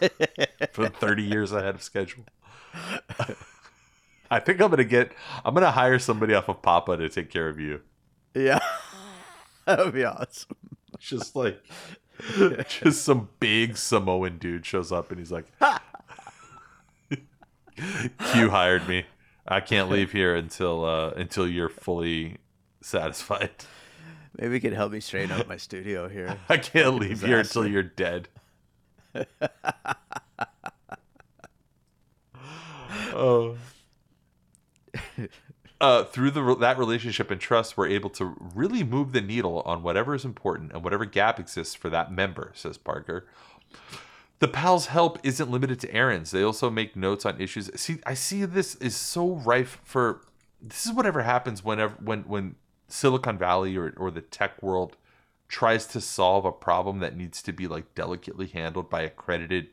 [0.72, 2.24] For 30 years ahead of schedule.
[4.30, 5.12] I think I'm gonna get.
[5.44, 7.80] I'm gonna hire somebody off of Papa to take care of you.
[8.34, 8.58] yeah.
[9.66, 10.56] that would be awesome.
[10.98, 11.62] Just like,
[12.68, 15.46] just some big Samoan dude shows up and he's like,
[18.32, 19.04] "Q hired me.
[19.46, 22.38] I can't leave here until uh, until you're fully
[22.80, 23.50] satisfied.
[24.38, 26.38] Maybe you could help me straighten up my studio here.
[26.48, 28.28] I can't leave here until you're dead."
[33.14, 33.56] oh.
[35.80, 39.82] Uh, through the that relationship and trust, we're able to really move the needle on
[39.82, 43.26] whatever is important and whatever gap exists for that member, says Parker.
[44.38, 46.30] The pals' help isn't limited to errands.
[46.30, 47.70] They also make notes on issues.
[47.76, 50.22] See, I see this is so rife for.
[50.60, 52.56] This is whatever happens whenever when when
[52.88, 54.96] Silicon Valley or or the tech world
[55.48, 59.68] tries to solve a problem that needs to be like delicately handled by accredited,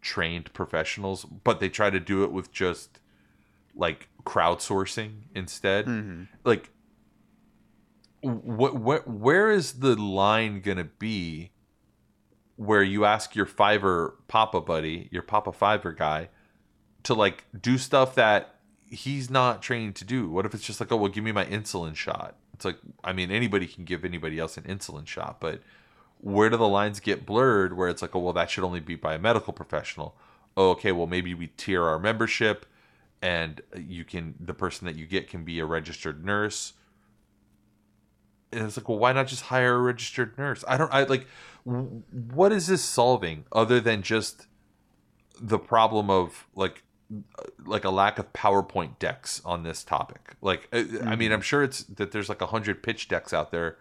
[0.00, 3.00] trained professionals, but they try to do it with just
[3.74, 5.86] like crowdsourcing instead.
[5.86, 6.24] Mm-hmm.
[6.44, 6.70] Like,
[8.22, 11.52] what what where is the line gonna be?
[12.56, 16.28] Where you ask your Fiverr Papa buddy, your Papa Fiverr guy,
[17.04, 20.28] to like do stuff that he's not trained to do.
[20.28, 22.36] What if it's just like, oh well, give me my insulin shot?
[22.60, 25.62] It's like, I mean, anybody can give anybody else an insulin shot, but
[26.20, 27.74] where do the lines get blurred?
[27.74, 30.14] Where it's like, oh well, that should only be by a medical professional.
[30.58, 32.66] Oh, okay, well maybe we tier our membership,
[33.22, 36.74] and you can the person that you get can be a registered nurse.
[38.52, 40.62] And it's like, well, why not just hire a registered nurse?
[40.68, 40.92] I don't.
[40.92, 41.26] I like.
[41.64, 44.48] What is this solving other than just
[45.40, 46.82] the problem of like
[47.64, 50.36] like a lack of PowerPoint decks on this topic.
[50.40, 53.50] Like, uh, I mean, I'm sure it's that there's like a hundred pitch decks out
[53.50, 53.76] there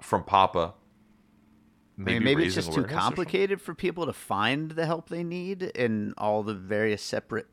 [0.00, 0.74] from Papa.
[1.98, 3.16] I mean, maybe it's just too awareness or something.
[3.16, 7.46] complicated for people to find the help they need in all the various separate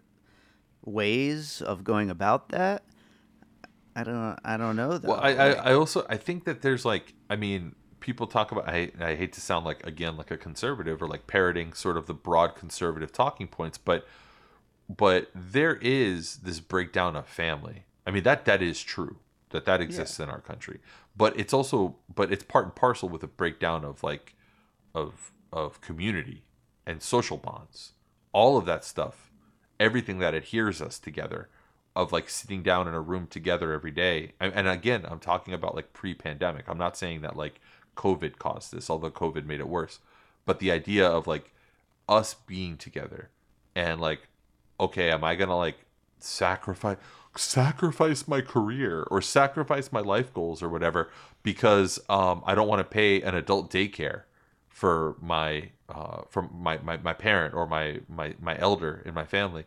[0.83, 2.83] ways of going about that.
[3.95, 4.39] I don't.
[4.43, 5.09] I don't know though.
[5.09, 8.67] Well, I, I, I also I think that there's like I mean people talk about
[8.67, 12.07] I I hate to sound like again like a conservative or like parroting sort of
[12.07, 14.07] the broad conservative talking points, but
[14.89, 17.83] but there is this breakdown of family.
[18.05, 19.17] I mean that that is true
[19.51, 20.79] that that exists in our country,
[21.15, 24.35] but it's also but it's part and parcel with a breakdown of like
[24.93, 26.43] of of community
[26.85, 27.93] and social bonds,
[28.33, 29.31] all of that stuff,
[29.79, 31.49] everything that adheres us together
[31.95, 34.33] of like sitting down in a room together every day.
[34.39, 36.65] And, and again, I'm talking about like pre-pandemic.
[36.67, 37.59] I'm not saying that like
[37.95, 39.99] COVID caused this, although COVID made it worse.
[40.45, 41.53] But the idea of like
[42.07, 43.29] us being together
[43.75, 44.27] and like,
[44.79, 45.77] okay, am I gonna like
[46.19, 46.97] sacrifice
[47.35, 51.09] sacrifice my career or sacrifice my life goals or whatever
[51.43, 54.23] because um, I don't want to pay an adult daycare
[54.67, 59.25] for my uh, from my, my, my parent or my, my my elder in my
[59.25, 59.65] family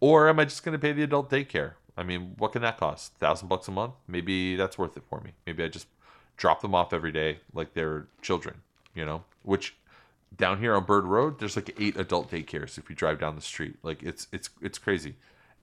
[0.00, 1.72] or am I just to pay the adult daycare?
[1.96, 3.14] I mean, what can that cost?
[3.14, 3.94] Thousand bucks a month?
[4.08, 5.30] Maybe that's worth it for me.
[5.46, 5.86] Maybe I just
[6.36, 8.56] drop them off every day like they're children,
[8.94, 9.24] you know?
[9.42, 9.76] Which
[10.36, 13.42] down here on Bird Road, there's like eight adult daycares if you drive down the
[13.42, 13.76] street.
[13.82, 15.16] Like it's it's it's crazy.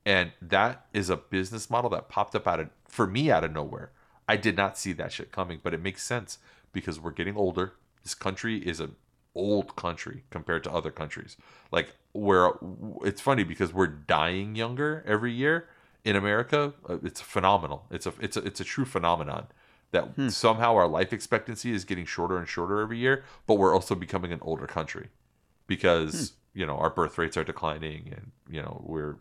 [0.06, 3.52] And that is a business model that popped up out of for me out of
[3.54, 3.92] nowhere.
[4.28, 6.40] I did not see that shit coming, but it makes sense
[6.74, 7.74] because we're getting older.
[8.04, 8.92] This country is a
[9.36, 11.38] old country compared to other countries.
[11.72, 12.52] Like where
[13.04, 15.68] it's funny because we're dying younger every year
[16.04, 16.74] in America.
[16.90, 17.86] uh, It's phenomenal.
[17.92, 19.48] It's a it's a it's a true phenomenon
[19.92, 23.96] that somehow our life expectancy is getting shorter and shorter every year, but we're also
[23.96, 25.10] becoming an older country
[25.68, 29.18] because you know our birth rates are declining and you know we're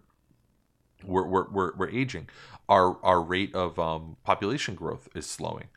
[1.05, 2.29] we're we're we're, we're aging.
[2.69, 5.69] Our our rate of um, population growth is slowing.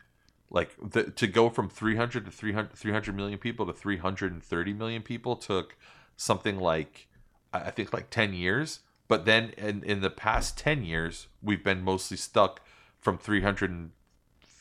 [0.50, 5.36] Like the, to go from 300 to 300, 300 million people to 330 million people
[5.36, 5.76] took
[6.16, 7.08] something like
[7.52, 8.80] I think like 10 years.
[9.08, 12.62] But then in, in the past 10 years, we've been mostly stuck
[13.00, 13.92] from 300 and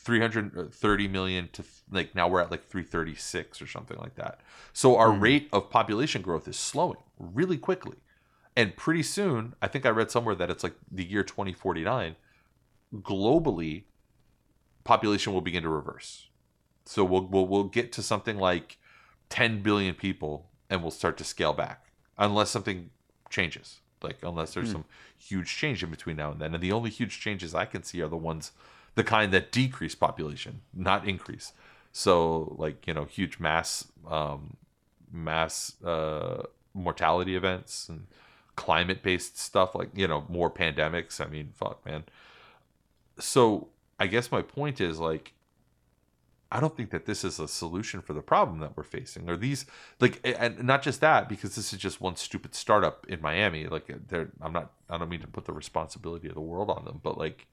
[0.03, 4.41] 330 million to like now we're at like 336 or something like that.
[4.73, 5.19] So our hmm.
[5.21, 7.97] rate of population growth is slowing really quickly.
[8.55, 12.15] And pretty soon, I think I read somewhere that it's like the year 2049,
[12.97, 13.83] globally,
[14.83, 16.27] population will begin to reverse.
[16.85, 18.77] So we'll, we'll, we'll get to something like
[19.29, 21.87] 10 billion people and we'll start to scale back
[22.17, 22.91] unless something
[23.29, 23.79] changes.
[24.03, 24.73] Like, unless there's hmm.
[24.73, 24.85] some
[25.17, 26.53] huge change in between now and then.
[26.53, 28.51] And the only huge changes I can see are the ones,
[28.95, 31.53] the kind that decrease population, not increase.
[31.91, 34.57] So, like, you know, huge mass, um,
[35.11, 38.07] mass uh, mortality events and
[38.55, 41.19] climate based stuff like you know more pandemics.
[41.19, 42.03] I mean, fuck, man.
[43.19, 45.33] So I guess my point is like
[46.51, 49.29] I don't think that this is a solution for the problem that we're facing.
[49.29, 49.65] Or these
[49.99, 53.67] like and not just that because this is just one stupid startup in Miami.
[53.67, 56.85] Like they're I'm not I don't mean to put the responsibility of the world on
[56.85, 57.47] them, but like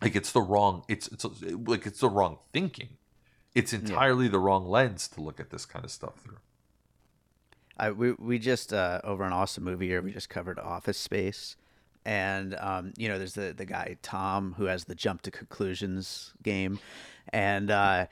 [0.00, 1.24] like it's the wrong it's it's
[1.66, 2.88] like it's the wrong thinking.
[3.54, 6.38] It's entirely the wrong lens to look at this kind of stuff through.
[7.76, 10.02] I we we just uh, over an awesome movie here.
[10.02, 11.56] We just covered Office Space,
[12.04, 16.34] and um, you know, there's the the guy Tom who has the jump to conclusions
[16.42, 16.78] game,
[17.32, 18.06] and uh,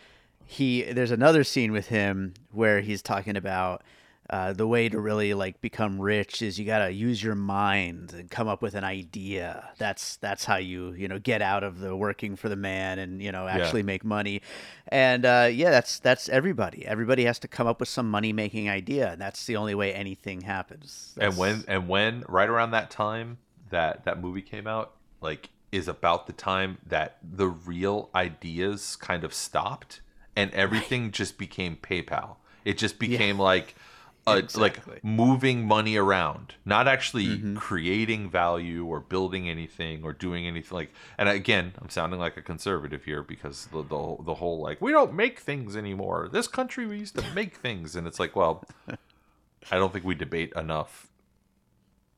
[0.46, 3.82] he there's another scene with him where he's talking about.
[4.30, 8.30] Uh, the way to really like become rich is you gotta use your mind and
[8.30, 9.70] come up with an idea.
[9.78, 13.22] That's that's how you you know get out of the working for the man and
[13.22, 14.42] you know actually make money.
[14.88, 16.86] And uh, yeah, that's that's everybody.
[16.86, 19.94] Everybody has to come up with some money making idea, and that's the only way
[19.94, 21.14] anything happens.
[21.18, 23.38] and when and when right around that time
[23.70, 29.24] that that movie came out like is about the time that the real ideas kind
[29.24, 30.00] of stopped
[30.34, 33.74] and everything just became paypal it just became like
[34.36, 37.56] a, like moving money around not actually mm-hmm.
[37.56, 42.42] creating value or building anything or doing anything like and again i'm sounding like a
[42.42, 46.28] conservative here because the, the, the whole like we don't make things anymore.
[46.30, 47.96] This country we used to make things.
[47.96, 48.64] And it's like well
[49.70, 51.08] i don't think we debate enough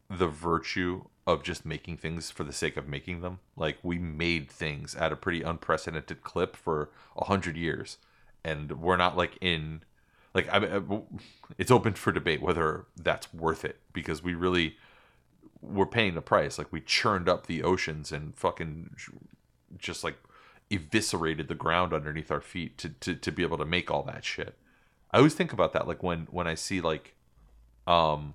[0.08, 3.38] the virtue of just making things for the sake of making them.
[3.56, 7.98] Like we made things at a pretty unprecedented clip for a hundred years,
[8.44, 9.82] and we're not like in
[10.34, 10.80] like I, I,
[11.58, 14.76] it's open for debate whether that's worth it because we really
[15.62, 16.58] we're paying the price.
[16.58, 18.96] Like we churned up the oceans and fucking
[19.78, 20.16] just like
[20.70, 24.24] eviscerated the ground underneath our feet to, to, to be able to make all that
[24.24, 24.54] shit.
[25.10, 27.14] I always think about that like when when I see like
[27.86, 28.34] um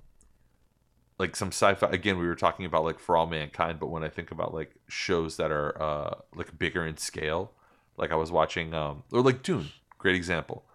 [1.18, 4.10] like some sci-fi again we were talking about like for all mankind but when i
[4.10, 7.52] think about like shows that are uh like bigger in scale
[7.98, 10.66] like i was watching um or like dune great example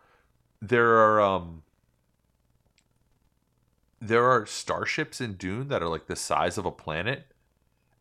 [0.62, 1.62] there are um
[4.00, 7.26] there are starships in dune that are like the size of a planet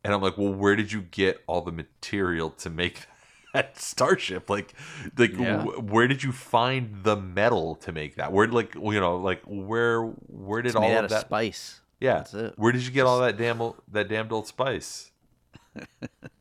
[0.03, 3.05] and i'm like well where did you get all the material to make
[3.53, 4.73] that starship like
[5.17, 5.61] like Yeah.
[5.63, 9.41] wh- where did you find the metal to make that where like you know like
[9.45, 11.81] where where did it's all of that spice.
[11.99, 12.15] yeah.
[12.19, 12.53] That's it.
[12.57, 13.59] Where did you get all that damn
[13.91, 15.11] that damned old spice?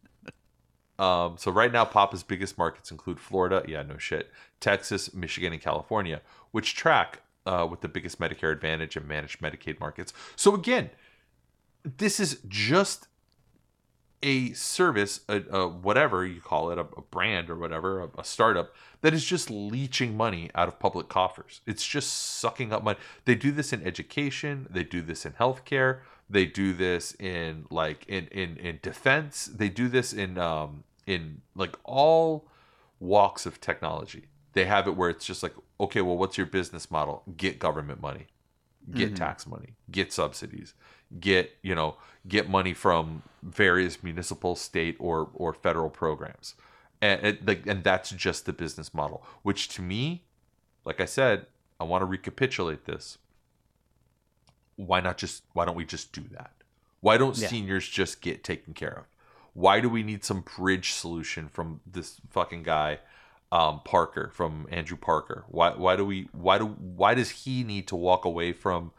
[0.99, 4.31] um, so right now, Papa's biggest markets include Florida, yeah, no shit,
[4.61, 9.79] Texas, Michigan, and California, which track uh, with the biggest Medicare Advantage and managed Medicaid
[9.81, 10.13] markets.
[10.37, 10.91] So again,
[11.85, 13.07] this is just
[14.23, 18.25] a service, a, a whatever you call it, a, a brand or whatever, a, a
[18.25, 21.61] startup that is just leeching money out of public coffers.
[21.67, 22.99] It's just sucking up money.
[23.25, 24.67] They do this in education.
[24.69, 26.01] They do this in healthcare.
[26.31, 29.47] They do this in like in in in defense.
[29.47, 32.49] They do this in um in like all
[33.01, 34.27] walks of technology.
[34.53, 37.23] They have it where it's just like, okay, well, what's your business model?
[37.37, 38.27] Get government money
[38.93, 40.75] get tax money, get subsidies,
[41.21, 46.55] get you know get money from various municipal, state, or or federal programs,
[47.01, 49.25] and it, like and that's just the business model.
[49.43, 50.25] Which to me,
[50.85, 51.47] like I said,
[51.81, 53.19] I want to recapitulate this.
[54.79, 56.53] Why not just why don't we just do that?
[57.01, 57.49] Why don't Yeah.
[57.49, 59.05] seniors just get taken care of?
[59.53, 63.01] Why do we need some bridge solution from this fucking guy?
[63.51, 65.45] um, Parker from Andrew Parker.
[65.49, 68.93] Why why do we why do why does he need to walk away from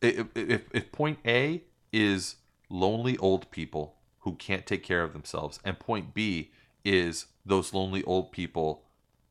[0.00, 1.62] if if, if point A
[1.92, 2.36] is
[2.70, 6.50] lonely old people who can't take care of themselves and point B
[6.84, 8.84] is those lonely old people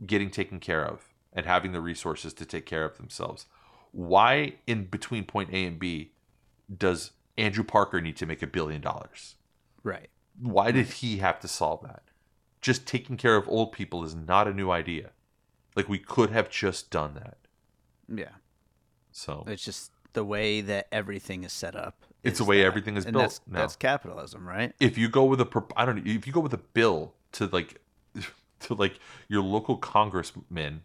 [0.05, 3.45] getting taken care of and having the resources to take care of themselves.
[3.91, 6.11] Why in between point A and B
[6.75, 9.35] does Andrew Parker need to make a billion dollars?
[9.83, 10.09] Right.
[10.39, 12.03] Why did he have to solve that?
[12.61, 15.11] Just taking care of old people is not a new idea.
[15.75, 17.37] Like we could have just done that.
[18.13, 18.35] Yeah.
[19.11, 22.05] So It's just the way that everything is set up.
[22.23, 22.65] It's the way that.
[22.67, 23.59] everything is and built That's, now.
[23.59, 24.73] that's capitalism, right?
[24.79, 27.13] if you go with a pro- I don't know if you go with a bill
[27.33, 27.79] to like
[28.61, 30.83] to like your local congressman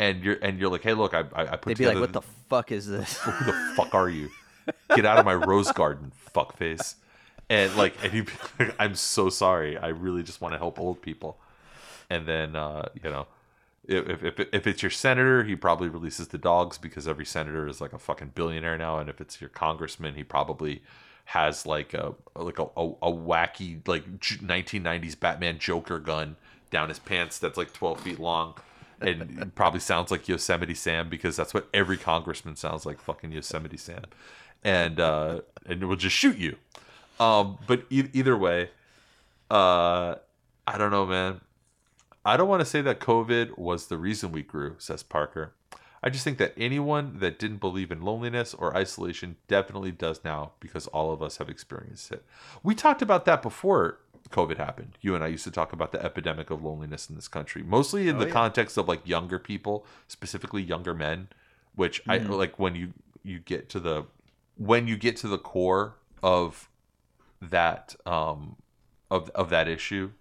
[0.00, 2.12] and you're and you're like hey look I I, I put They'd be like, "What
[2.12, 4.30] the fuck is this?" who the fuck are you?
[4.94, 6.94] Get out of my rose garden, fuckface.
[7.48, 8.24] And like, and he,
[8.78, 9.76] I'm so sorry.
[9.76, 11.38] I really just want to help old people.
[12.08, 13.26] And then, uh, you know,
[13.86, 17.80] if, if if it's your senator, he probably releases the dogs because every senator is
[17.80, 18.98] like a fucking billionaire now.
[18.98, 20.82] And if it's your congressman, he probably
[21.26, 26.36] has like a like a, a, a wacky like 1990s Batman Joker gun
[26.70, 28.54] down his pants that's like 12 feet long.
[29.00, 33.76] And probably sounds like Yosemite Sam because that's what every congressman sounds like fucking Yosemite
[33.76, 34.04] Sam.
[34.62, 36.56] and uh, and we'll just shoot you.
[37.18, 38.70] Um, but e- either way,
[39.50, 40.16] uh,
[40.66, 41.40] I don't know, man.
[42.24, 45.52] I don't want to say that COVID was the reason we grew, says Parker.
[46.02, 50.52] I just think that anyone that didn't believe in loneliness or isolation definitely does now
[50.60, 52.24] because all of us have experienced it.
[52.62, 53.98] We talked about that before
[54.28, 54.98] COVID happened.
[55.00, 58.08] You and I used to talk about the epidemic of loneliness in this country, mostly
[58.08, 58.32] in Oh, the yeah.
[58.32, 61.28] context of like younger people, specifically younger men,
[61.74, 62.28] which I Mhm.
[62.28, 62.92] like when you
[63.22, 64.06] you get to the
[64.56, 66.68] when you get to the core of
[67.40, 68.56] that um
[69.10, 70.12] of of that issue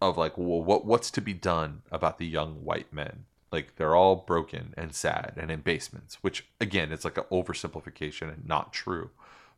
[0.00, 3.94] of like well, what what's to be done about the young white men like they're
[3.94, 8.72] all broken and sad and in basements which again it's like an oversimplification and not
[8.72, 9.10] true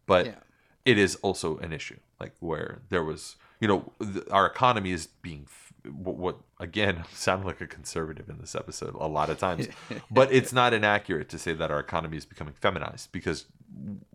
[0.07, 0.35] but Yeah.
[0.85, 5.07] It is also an issue like where there was you know th- our economy is
[5.07, 9.39] being f- what, what again sound like a conservative in this episode a lot of
[9.39, 9.69] times
[10.11, 13.47] but it's not inaccurate to say that our economy is becoming feminized because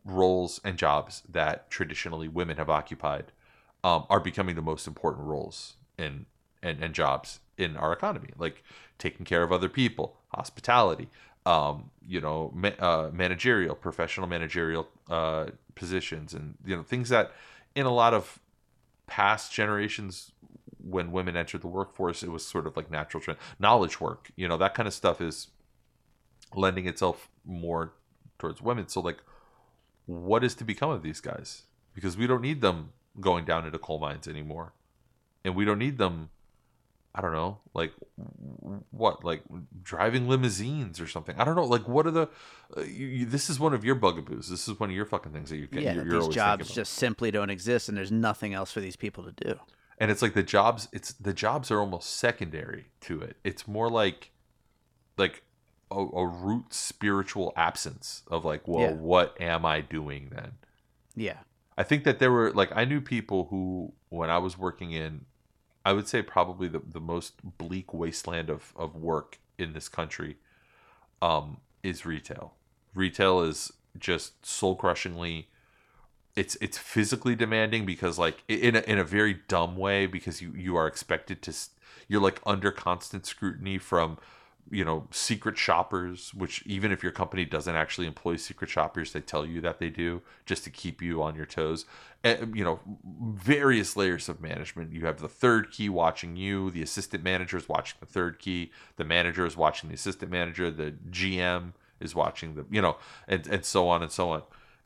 [0.05, 3.31] roles and jobs that traditionally women have occupied
[3.83, 6.25] um, are becoming the most important roles in
[6.61, 8.63] and, and jobs in our economy like
[8.97, 11.09] taking care of other people hospitality
[11.45, 15.45] um, you know ma- uh, managerial professional managerial uh,
[15.77, 17.31] positions and you know things that
[17.75, 18.39] in a lot of
[19.05, 20.31] past generations
[20.79, 24.47] when women entered the workforce it was sort of like natural trend knowledge work you
[24.47, 25.47] know that kind of stuff is
[26.55, 27.93] lending itself more
[28.39, 28.87] towards women.
[28.87, 29.23] So like
[30.05, 31.63] what is to become of these guys?
[31.93, 34.73] Because we don't need them going down into coal mines anymore.
[35.43, 36.29] And we don't need them
[37.17, 37.91] i don't know like
[38.91, 39.41] what like
[39.81, 41.35] driving limousines or something?
[41.39, 42.29] I don't know like what are the
[42.75, 44.49] uh, you, you, this is one of your bugaboos.
[44.49, 46.69] This is one of your fucking things that you can yeah, you're, you're these jobs
[46.73, 49.59] just simply don't exist, and there's nothing else for these people to do.
[49.97, 53.37] and it's like the jobs it's the jobs are almost secondary to it.
[53.43, 54.31] It's more like
[55.17, 55.43] like
[55.89, 58.93] a, a root spiritual absence of like well Yeah.
[58.93, 60.51] what am i doing then?
[61.15, 61.39] Yeah,
[61.77, 65.25] i think that there were like i knew people who when i was working in
[65.87, 70.37] i would say probably the, the most bleak wasteland of, of work in this country
[71.21, 72.53] um, is retail.
[72.93, 75.47] Retail is just soul crushingly
[76.35, 80.53] it's it's physically demanding because like in a, in a very dumb way because you
[80.55, 81.51] you are expected to
[82.07, 84.19] you're like under constant scrutiny from
[84.69, 89.21] you know secret shoppers which even if your company doesn't actually employ secret shoppers they
[89.21, 91.85] tell you that they do just to keep you on your toes.
[92.23, 92.79] And, you know
[93.21, 94.91] various layers of management.
[94.91, 96.71] You have the third key watching you.
[96.71, 98.71] The assistant manager is watching the third key.
[98.95, 100.71] The manager is watching the assistant manager.
[100.71, 102.97] The gm is watching the you know
[103.27, 104.43] and and so on and so on.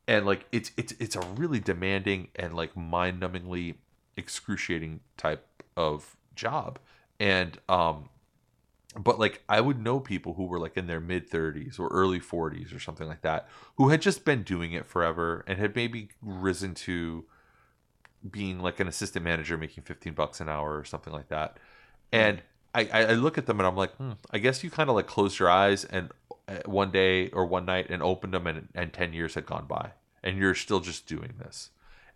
[0.07, 3.75] And like it's it's it's a really demanding and like mind-numbingly
[4.17, 6.79] excruciating type of job.
[7.19, 8.09] And um
[8.97, 12.19] but like I would know people who were like in their mid 30s or early
[12.19, 16.09] 40s or something like that who had just been doing it forever and had maybe
[16.21, 17.25] risen to
[18.29, 21.57] being like an assistant manager making 15 bucks an hour or something like that
[22.11, 22.41] and
[22.73, 24.95] I, I I look at them and I'm like, hmm, I guess you kind of
[24.95, 26.09] like closed your eyes and
[26.47, 29.65] uh, one day or one night and opened them and, and 10 years had gone
[29.65, 29.91] by
[30.23, 31.69] and you're still just doing this.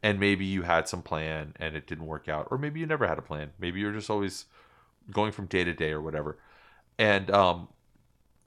[0.03, 3.07] And maybe you had some plan and it didn't work out, or maybe you never
[3.07, 3.51] had a plan.
[3.57, 4.45] Maybe you're just always
[5.11, 6.37] going from day to day or whatever.
[6.97, 7.67] And, um,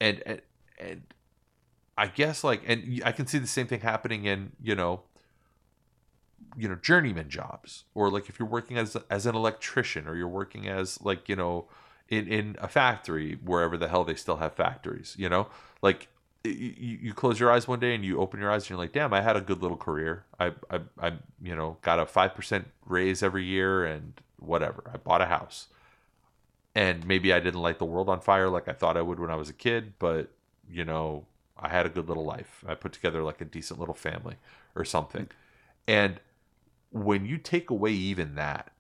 [0.01, 0.42] and, and,
[0.78, 1.03] and
[1.96, 5.03] I guess like, and I can see the same thing happening in, you know,
[6.57, 10.28] you know journeyman jobs or like if you're working as as an electrician or you're
[10.28, 11.66] working as like you know
[12.09, 15.49] in in a factory wherever the hell they still have factories you know?
[15.82, 16.09] Like
[16.44, 18.92] you, you close your eyes one day and you open your eyes and you're like
[18.92, 20.24] damn i had a good little career.
[20.38, 24.90] I i, I you know got a 5% raise every year and whatever.
[24.92, 25.68] I bought a house
[26.78, 29.30] and maybe i didn't light the world on fire like i thought i would when
[29.30, 30.30] i was a kid but
[30.70, 31.24] you know
[31.60, 32.64] i had a good little life.
[32.66, 34.36] I put together like a decent little family
[34.74, 35.28] or something.
[35.86, 36.20] And
[36.90, 38.70] when you take away even that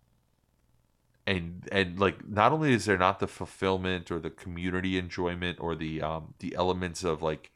[1.26, 5.74] and and like not only is there not the fulfillment or the community enjoyment or
[5.74, 7.50] the um the elements of like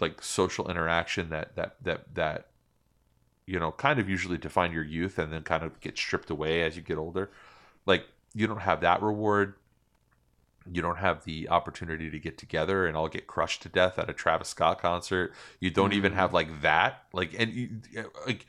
[0.00, 2.48] like social interaction that that that that
[3.44, 6.62] you know kind of usually define your youth and then kind of get stripped away
[6.62, 7.28] as you get older
[7.86, 8.06] like
[8.36, 9.54] you don't have that reward
[10.70, 14.10] you don't have the opportunity to get together and all get crushed to death at
[14.10, 15.32] a Travis Scott concert.
[15.60, 16.20] You don't even mm-hmm.
[16.20, 17.04] have like that.
[17.12, 17.68] Like and you,
[18.26, 18.46] like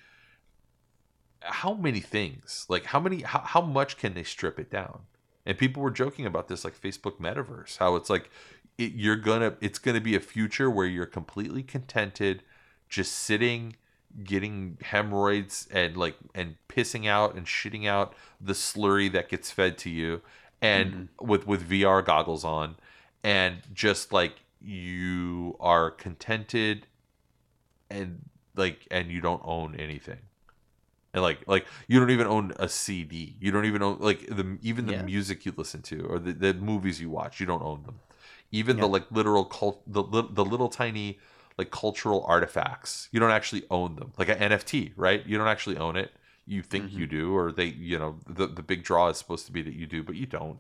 [1.42, 2.66] how many things?
[2.70, 5.02] Like how many how, how much can they strip it down?
[5.46, 8.30] And people were joking about this like Facebook metaverse, how it's like
[8.78, 12.44] it, you're gonna it's gonna be a future where you're completely contented
[12.90, 13.76] just sitting
[14.24, 19.78] getting hemorrhoids and like and pissing out and shitting out the slurry that gets fed
[19.80, 20.22] to you
[20.62, 21.28] and mm-hmm.
[21.28, 22.76] with with VR goggles on.
[23.24, 26.88] And just like you are contented
[27.90, 28.22] and
[28.56, 30.20] like and you don't own anything.
[31.14, 34.58] And like like you don't even own a cd you don't even own like the
[34.62, 35.02] even the Yeah.
[35.04, 38.00] music you listen to or the, the movies you watch you don't own them.
[38.52, 41.20] Even the like literal cult the, the little tiny
[41.58, 43.10] like cultural artifacts.
[43.12, 44.14] You don't actually own them.
[44.18, 45.26] Like an nft right?
[45.26, 46.12] You don't actually own it.
[46.46, 47.00] You think Mm-hmm.
[47.00, 49.74] you do or they you know the, the big draw is supposed to be that
[49.74, 50.60] you do but you don't.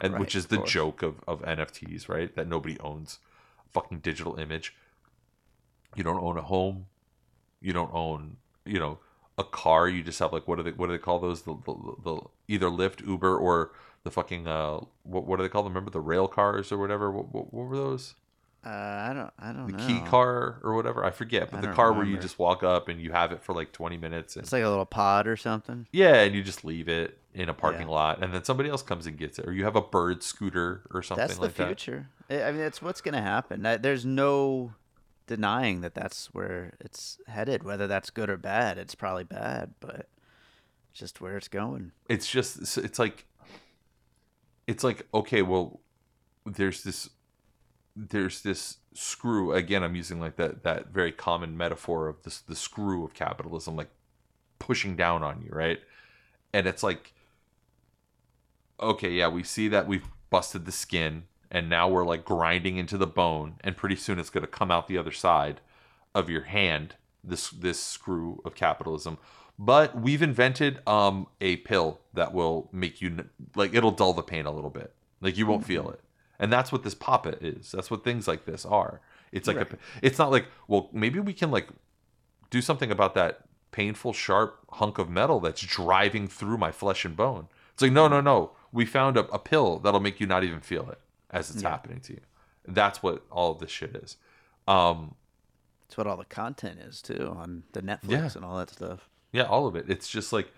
[0.00, 0.70] And Right, which is the course.
[0.70, 2.34] joke of, of nfts right?
[2.36, 3.18] That nobody owns
[3.66, 4.74] a fucking digital image.
[5.94, 6.86] You don't own a home.
[7.60, 8.98] You don't own you know
[9.38, 9.88] a car.
[9.88, 11.42] You just have like what do they what do they call those?
[11.42, 11.74] The, the,
[12.04, 13.72] the either lyft uber or
[14.04, 15.72] the fucking uh what, what do they call them?
[15.72, 17.10] Remember the rail cars or whatever?
[17.10, 18.14] What, what, what were those
[18.64, 19.30] Uh, I don't.
[19.38, 19.76] I don't know.
[19.78, 19.86] the know.
[20.00, 22.88] key car or whatever i forget but I the car where you just walk up
[22.88, 25.36] and you have it for like 20 minutes and It's like a little pod or
[25.36, 25.86] something.
[25.92, 27.94] yeah and you just leave it in a parking Yeah.
[27.94, 30.82] lot and then somebody else comes and gets it or you have a bird scooter
[30.92, 32.08] or something That's the like future.
[32.30, 33.62] I I mean, that's what's going to happen.
[33.82, 34.72] There's no
[35.26, 37.62] denying that that's where it's headed.
[37.64, 40.08] Whether that's good or bad, it's probably bad, but
[40.94, 41.92] just where it's going.
[42.08, 43.26] it's just it's like
[44.66, 45.80] it's like okay well
[46.46, 47.10] there's this
[47.96, 52.56] there's this screw again i'm using like that that very common metaphor of this the
[52.56, 53.90] screw of capitalism like
[54.58, 55.80] pushing down on you right?
[56.52, 57.12] And it's like
[58.80, 62.96] okay yeah we see that we've busted the skin and now we're like grinding into
[62.96, 65.60] the bone and pretty soon it's going to come out the other side
[66.14, 69.18] of your hand this this screw of capitalism.
[69.58, 74.46] But we've invented um a pill that will make you like it'll dull the pain
[74.46, 74.94] a little bit.
[75.20, 76.00] Like you won't feel it
[76.38, 79.00] and that's what this papa is that's what things like this are
[79.32, 79.66] it's like a,
[80.02, 81.68] it's not like well maybe we can like
[82.50, 83.40] do something about that
[83.72, 88.06] painful sharp hunk of metal that's driving through my flesh and bone it's like no
[88.08, 91.50] no no we found a, a pill that'll make you not even feel it as
[91.50, 91.70] it's Yeah.
[91.70, 92.20] happening to you
[92.66, 94.16] that's what all of this shit is
[94.68, 95.14] um
[95.86, 98.30] It's what all the content is too on the Netflix Yeah.
[98.36, 99.08] and all that stuff.
[99.32, 99.90] Yeah, all of it.
[99.90, 100.52] It's just like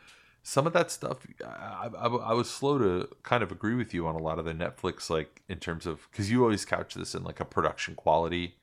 [0.48, 1.26] some of that stuff.
[1.44, 4.44] I, I, I was slow to kind of agree with you on a lot of
[4.44, 7.94] the Netflix, like in terms of because you always couch this in like a production
[7.96, 8.54] quality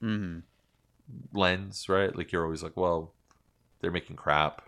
[0.00, 0.40] hmm
[1.32, 2.14] lens, right?
[2.14, 3.12] Like you're always like, well,
[3.80, 4.62] they're making crap,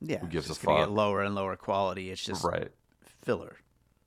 [0.00, 0.76] Yeah, Who gives it's a fuck?
[0.76, 2.10] Get lower and lower quality.
[2.10, 2.70] It's just right?
[3.22, 3.58] filler.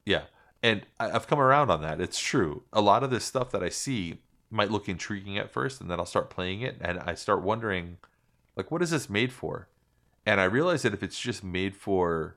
[0.05, 0.23] Yeah,
[0.63, 2.01] and I, I've come around on that.
[2.01, 2.63] It's true.
[2.73, 5.99] A lot of this stuff that I see might look intriguing at first, and then
[5.99, 7.97] I'll start playing it, and I start wondering,
[8.55, 9.69] like, what is this made for?
[10.25, 12.35] And I realize that if it's just made for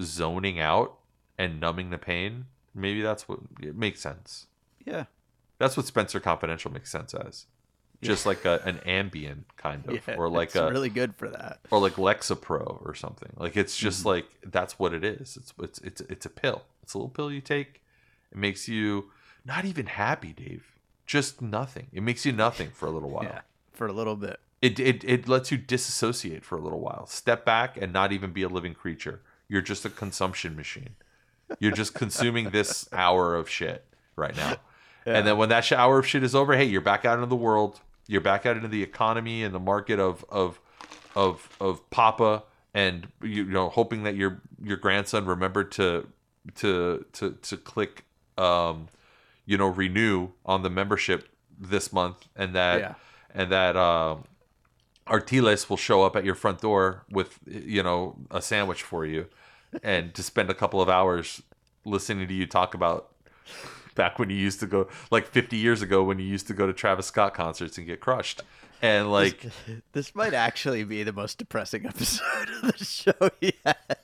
[0.00, 0.98] zoning out
[1.38, 4.46] and numbing the pain, maybe that's what it makes sense.
[4.84, 5.04] Yeah,
[5.58, 7.46] That's what Spenser Confidential makes sense as,
[8.00, 11.28] just like a, an Ambien kind of, yeah, or like it's a really good for
[11.28, 11.58] that.
[11.70, 13.30] or like Lexapro or something.
[13.36, 14.08] Like it's just Mm-hmm.
[14.08, 15.36] like that's what it is.
[15.36, 16.62] It's it's it's it's a pill.
[16.82, 17.82] It's a little pill you take.
[18.32, 19.10] It makes you
[19.44, 20.74] not even happy, Dave.
[21.06, 21.88] Just nothing.
[21.92, 23.24] It makes you nothing for a little while.
[23.24, 23.40] Yeah,
[23.72, 24.40] for a little bit.
[24.60, 27.06] It, it it lets you disassociate for a little while.
[27.06, 29.20] Step back and not even be a living creature.
[29.48, 30.96] You're just a consumption machine.
[31.60, 33.84] You're just consuming this hour of shit
[34.16, 34.56] right now.
[35.06, 37.36] And then when that hour of shit is over, hey, you're back out into the
[37.36, 37.80] world.
[38.08, 40.60] You're back out into the economy and the market of of
[41.14, 42.42] of of Papa,
[42.74, 46.08] and you know, hoping that your your grandson remembered to
[46.56, 48.04] to to to click,
[48.36, 48.88] um,
[49.46, 51.28] you know, renew on the membership
[51.58, 52.94] this month, and that Yeah.
[53.34, 54.24] and that um,
[55.08, 59.26] Artiles will show up at your front door with you know a sandwich for you,
[59.82, 61.42] and to spend a couple of hours
[61.84, 63.12] listening to you talk about
[63.94, 66.66] back when you used to go like 50 years ago when you used to go
[66.66, 68.42] to Travis Scott concerts and get crushed.
[68.80, 69.46] And like
[69.92, 74.00] This might actually be the most depressing episode of the show yet.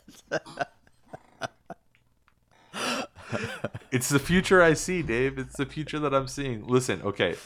[3.92, 5.38] it's the future I see, Dave.
[5.38, 6.66] It's the future that I'm seeing.
[6.66, 7.36] Listen, okay.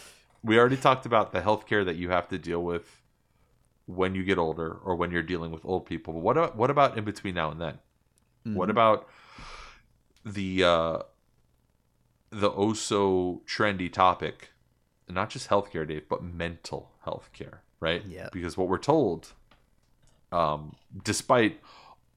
[0.42, 2.97] We already talked about the healthcare that you have to deal with
[3.89, 6.12] when you get older or when you're dealing with old people.
[6.12, 7.78] But what about what about in between now and then?
[8.45, 9.09] What about
[10.24, 10.99] the uh
[12.30, 14.51] the oh so trendy topic,
[15.09, 18.05] not just healthcare, Dave, but mental healthcare, right?
[18.07, 18.28] Yeah.
[18.32, 19.32] Because what we're told,
[20.30, 21.61] um, despite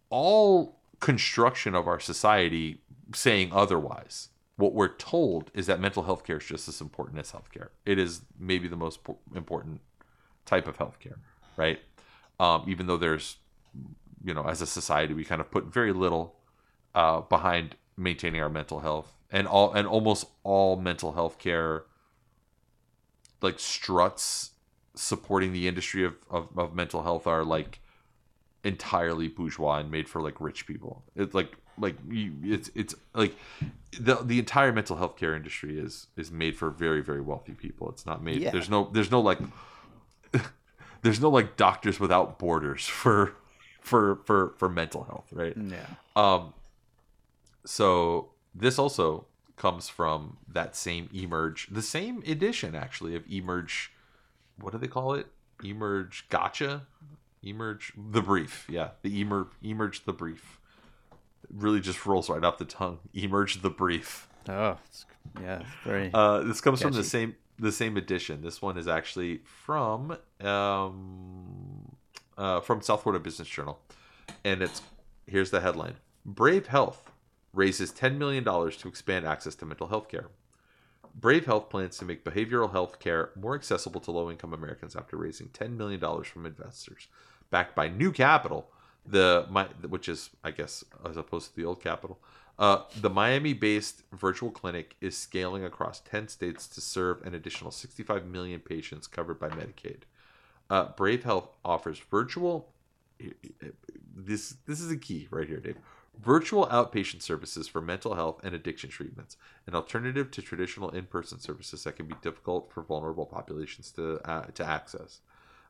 [0.09, 2.81] all construction of our society
[3.15, 7.31] saying otherwise, what we're told is that mental health care is just as important as
[7.31, 7.69] healthcare.
[7.85, 9.81] It is maybe the most po- important
[10.45, 11.17] type of healthcare,
[11.57, 11.79] right?
[12.39, 13.37] Um, even though there's,
[14.23, 16.35] you know, as a society, we kind of put very little
[16.95, 21.83] uh, behind maintaining our mental health, and all and almost all mental health care
[23.41, 24.51] like struts
[24.95, 27.79] supporting the industry of, of, of mental health are like
[28.63, 31.03] entirely bourgeois and made for like rich people.
[31.15, 33.35] It's like like you, it's it's like
[33.99, 37.89] the the entire mental health care industry is is made for very very wealthy people.
[37.89, 38.41] It's not made.
[38.41, 38.51] Yeah.
[38.51, 39.39] There's no there's no like
[41.01, 43.35] there's no like doctors without borders for
[43.81, 45.55] for for for mental health, right?
[45.57, 45.85] Yeah.
[46.15, 46.53] Um,
[47.65, 49.25] so this also
[49.55, 53.91] comes from that same emerge, the same edition actually of emerge.
[54.59, 55.27] What do they call it?
[55.63, 56.83] Emerge gotcha,
[57.43, 58.65] emerge the brief.
[58.69, 60.59] Yeah, the emerge emerge the brief.
[61.43, 62.99] It really just rolls right off the tongue.
[63.13, 64.27] Emerge the brief.
[64.49, 64.77] Oh,
[65.39, 66.09] yeah, it's very.
[66.13, 68.41] Uh, this comes from the same the same edition.
[68.41, 71.95] This one is actually from um,
[72.37, 73.79] uh, from South Florida Business Journal,
[74.43, 74.81] and it's
[75.27, 75.95] here's the headline:
[76.25, 77.11] Brave Health
[77.53, 80.27] raises ten million dollars to expand access to mental health care.
[81.13, 85.17] Brave Health plans to make behavioral health care more accessible to low income Americans after
[85.17, 87.07] raising $10 million from investors.
[87.49, 88.71] Backed by new capital,
[89.05, 92.19] the Mi- which is, I guess, as opposed to the old capital,
[92.61, 97.71] uh, the Miami based virtual clinic is scaling across 10 states to serve an additional
[97.71, 100.03] 65 million patients covered by Medicaid.
[100.69, 102.69] Uh, Brave Health offers virtual.
[104.15, 105.77] This this is a key right here, Dave.
[106.23, 111.83] Virtual outpatient services for mental health and addiction treatments, an alternative to traditional in-person services
[111.83, 115.21] that can be difficult for vulnerable populations to uh, to access.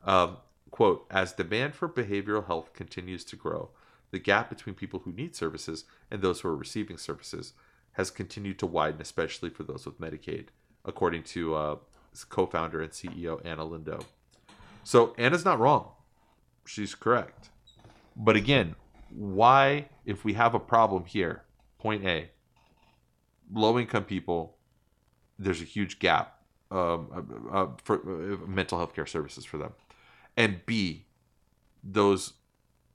[0.04, 0.38] Um,
[0.72, 3.70] quote: As demand for behavioral health continues to grow,
[4.12, 7.54] the gap between people who need services and those who are receiving services
[7.94, 10.48] has continued to widen, especially for those with Medicaid,
[10.86, 11.76] according to uh,
[12.30, 14.04] co-founder and CEO Anna Lindow.
[14.84, 15.92] So Anna's not wrong;
[16.66, 17.50] she's correct.
[18.16, 18.76] But again,
[19.10, 21.44] why, if we have a problem here,
[21.80, 22.30] point A,
[23.54, 24.58] low income people,
[25.38, 27.08] there's a huge gap um,
[27.52, 29.74] uh, uh, for uh, mental health care services for them.
[30.38, 31.06] And B,
[31.84, 32.34] those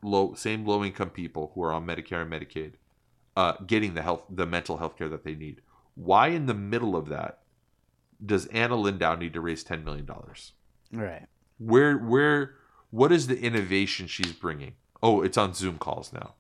[0.06, 2.72] low same low income people who are on Medicare and Medicaid
[3.36, 5.60] uh, getting the health the mental health care that they need.
[5.94, 7.40] Why in the middle of that
[8.24, 10.52] does Anna Lindow need to raise ten million dollars?
[10.92, 11.26] right.
[11.58, 12.54] where where
[12.90, 16.34] what is the innovation she's bringing oh it's on zoom calls now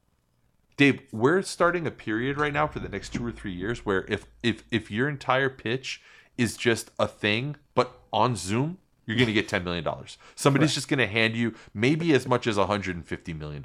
[0.76, 4.04] dave we're starting a period right now for the next two or three years where
[4.08, 6.00] if if if your entire pitch
[6.38, 9.86] is just a thing but on zoom you're going to get $10 million
[10.34, 13.64] somebody's just going to hand you maybe as much as $150 million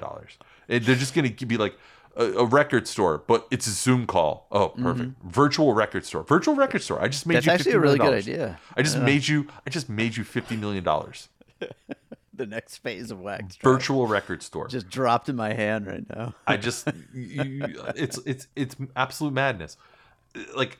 [0.68, 1.76] And they're just going to be like
[2.16, 4.46] a, a record store but it's a zoom call.
[4.50, 4.82] Oh mm-hmm.
[4.82, 5.10] perfect.
[5.24, 6.22] Virtual record store.
[6.22, 7.00] Virtual record store.
[7.02, 8.60] I just made That's you actually $50 a really good idea.
[8.76, 10.84] i just made you i just made you $50 million
[12.34, 13.56] The next phase of wax.
[13.56, 14.66] Virtual record store.
[14.66, 16.34] Just dropped in my hand right now.
[16.46, 17.62] I just, you,
[17.94, 19.76] it's it's it's absolute madness.
[20.56, 20.78] Like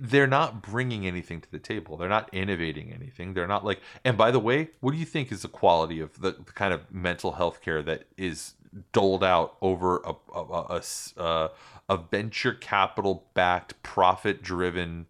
[0.00, 1.96] they're not bringing anything to the table.
[1.96, 3.34] They're not innovating anything.
[3.34, 3.80] They're not like.
[4.04, 6.72] And by the way, what do you think is the quality of the, the kind
[6.72, 8.54] of mental health care that is
[8.92, 10.80] doled out over a a,
[11.16, 11.50] a-
[11.88, 15.06] a venture capital backed, profit driven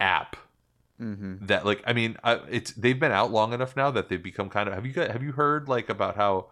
[0.00, 0.36] app?
[1.00, 1.46] Mm-hmm.
[1.46, 2.18] that like I mean
[2.50, 5.10] it's they've been out long enough now that they've become kind of have you got
[5.10, 6.48] have you heard like about how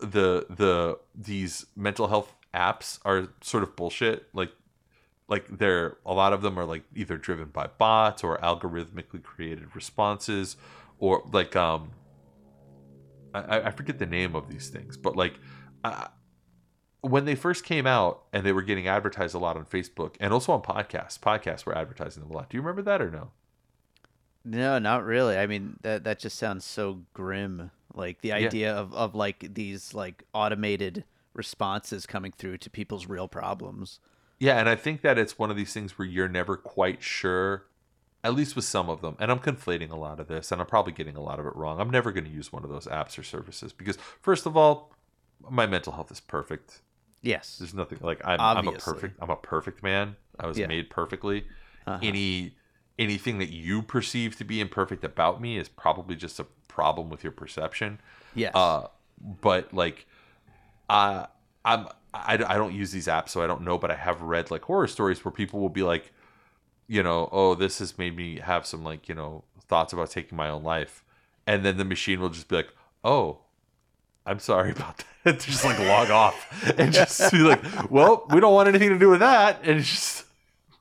[0.00, 4.50] the the these mental health apps are sort of bullshit like
[5.28, 9.74] like they're a lot of them are like either driven by bots or algorithmically created
[9.74, 10.56] responses
[10.98, 11.90] or like um
[13.34, 15.34] I, I forget the name of these things but like
[15.84, 16.08] uh,
[17.02, 20.32] when they first came out and they were getting advertised a lot on Facebook and
[20.32, 23.30] also on podcasts podcasts were advertising them a lot do you remember that or no
[24.44, 25.36] No, not really.
[25.36, 27.70] I mean, that that just sounds so grim.
[27.92, 31.04] Like the idea of, of like these like automated
[31.34, 33.98] responses coming through to people's real problems.
[34.38, 37.64] Yeah, and I think that it's one of these things where you're never quite sure,
[38.22, 39.16] at least with some of them.
[39.18, 41.56] And I'm conflating a lot of this, and I'm probably getting a lot of it
[41.56, 41.80] wrong.
[41.80, 44.92] I'm never going to use one of those apps or services because, first of all,
[45.48, 46.82] my mental health is perfect.
[47.22, 47.56] Yes.
[47.58, 48.40] There's nothing like I'm.
[48.40, 49.18] I'm a perfect.
[49.20, 50.16] I'm a perfect man.
[50.38, 50.66] I was Yeah.
[50.66, 51.46] made perfectly.
[51.86, 51.98] Uh-huh.
[52.02, 52.56] Any
[52.98, 57.22] anything that you perceive to be imperfect about me is probably just a problem with
[57.22, 58.00] your perception.
[58.34, 58.54] Yes.
[58.54, 58.88] Uh,
[59.40, 60.06] but like,
[60.88, 61.26] uh,
[61.64, 61.88] I'm
[62.26, 63.78] I, I don't use these apps, so I don't know.
[63.78, 66.12] But I have read like horror stories where people will be like,
[66.86, 70.36] you know, oh, this has made me have some like you know thoughts about taking
[70.36, 71.04] my own life,
[71.46, 72.72] and then the machine will just be like,
[73.04, 73.38] oh.
[74.28, 75.38] I'm sorry about that.
[75.40, 79.08] just like log off and just be like, well, we don't want anything to do
[79.08, 79.60] with that.
[79.62, 80.24] And just,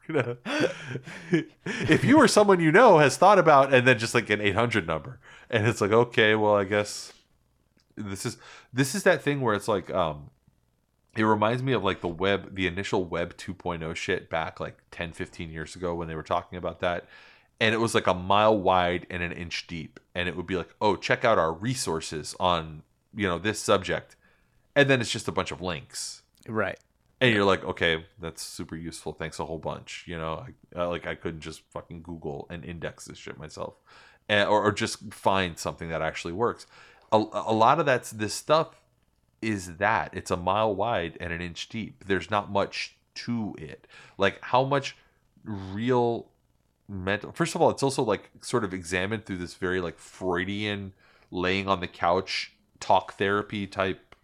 [0.08, 0.38] you know,
[1.66, 4.86] if you or someone you know has thought about, and then just like an 800
[4.88, 5.20] number,
[5.50, 7.14] and it's like, okay, well, I guess
[7.96, 8.38] this is
[8.74, 10.30] this is that thing where it's like um
[11.16, 15.14] it reminds me of like the web the initial web 2.0 shit back like 10
[15.14, 17.06] 15 years ago when they were talking about that.
[17.60, 20.00] And it was like a mile wide and an inch deep.
[20.14, 22.84] And it would be like oh check out our resources on
[23.16, 24.16] you know this subject.
[24.76, 26.22] And then it's just a bunch of links.
[26.48, 26.78] Right.
[27.22, 29.14] and you're like okay that's super useful.
[29.14, 30.04] Thanks a whole bunch.
[30.08, 30.46] You know
[30.76, 33.76] I, like i couldn't just fucking google and index this shit myself.
[34.28, 36.66] And, or, or just find something that actually works.
[37.12, 38.82] A, a lot of that's this stuff
[39.42, 42.06] is that it's a mile wide and an inch deep.
[42.06, 43.88] There's not much to it.
[44.18, 44.96] Like how much
[45.44, 46.28] real
[46.88, 50.94] mental first of all, it's also like sort of examined through this very like Freudian
[51.32, 54.16] laying on the couch talk therapy type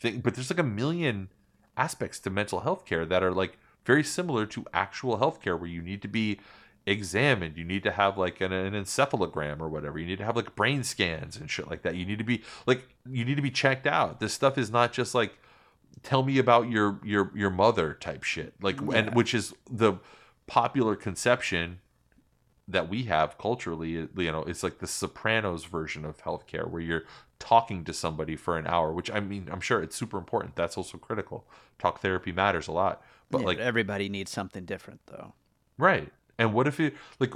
[0.00, 0.20] thing.
[0.20, 1.28] But there's like a million
[1.76, 5.82] aspects to mental health care that are like very similar to actual healthcare where you
[5.82, 6.40] need to be
[6.86, 7.56] examined.
[7.56, 9.98] You need to have like an, an encephalogram or whatever.
[9.98, 11.96] You need to have like brain scans and shit like that.
[11.96, 14.20] You need to be like you need to be checked out.
[14.20, 15.38] This stuff is not just like
[16.02, 18.54] tell me about your your your mother type shit.
[18.62, 18.98] Like Yeah.
[18.98, 19.94] and which is the
[20.46, 21.80] popular conception
[22.68, 26.80] that we have culturally uh, you know it's like the sopranos version of healthcare where
[26.82, 27.04] you're
[27.38, 30.56] talking to somebody for an hour which i mean i'm sure it's super important.
[30.56, 31.46] That's also critical.
[31.78, 33.02] Talk therapy matters a lot.
[33.30, 35.34] But Yeah, like everybody needs something different, though.
[35.78, 36.12] Right.
[36.38, 37.32] And what if it like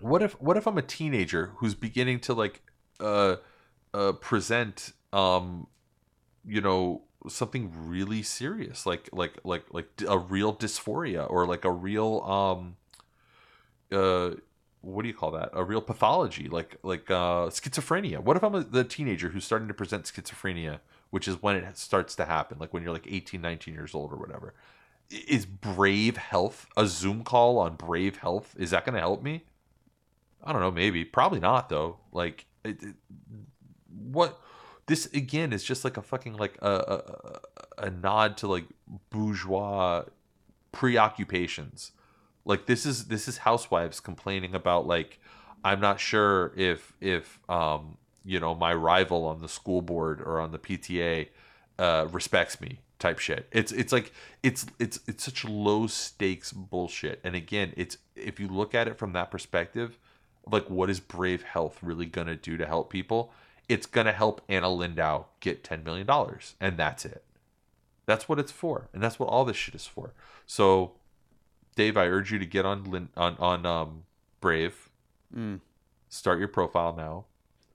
[0.00, 2.62] what if what if I'm a teenager who's beginning to like
[3.00, 3.36] uh
[3.94, 5.66] uh present um
[6.44, 11.70] you know something really serious like like like like a real dysphoria or like a
[11.70, 12.76] real um
[13.92, 14.34] uh
[14.82, 15.50] what do you call that?
[15.52, 18.20] A real pathology like like uh schizophrenia.
[18.20, 20.80] What if i'm a, the teenager who's starting to present schizophrenia
[21.10, 24.12] which is when it starts to happen like when you're like 18 19 years old
[24.12, 24.54] or whatever
[25.10, 29.44] is brave health a zoom call on brave health is that going to help me?
[30.44, 31.04] I don't know maybe.
[31.04, 31.98] Probably not though.
[32.12, 32.94] Like it, it-
[33.88, 34.40] what
[34.86, 37.40] this again is just like a fucking like a, a,
[37.86, 38.64] a- nod to like
[39.10, 40.04] bourgeois
[40.72, 41.92] preoccupations.
[42.44, 45.20] Like this is this is housewives complaining about like
[45.64, 50.40] i'm not sure if if um you know my rival on the school board or
[50.40, 51.28] on the pta
[51.78, 57.20] uh respects me type shit it's it's like it's it's it's such low stakes bullshit
[57.22, 59.98] and again it's if you look at it from that perspective
[60.50, 63.32] like what is brave health really gonna do to help people
[63.68, 67.22] it's gonna help anna lindow get 10 million dollars and that's it
[68.06, 70.14] that's what it's for and that's what all this shit is for
[70.46, 70.92] so
[71.76, 74.04] Dave, I urge you to get on Lin- on on um,
[74.40, 74.88] Brave.
[75.34, 75.60] Mm.
[76.08, 77.26] Start your profile now.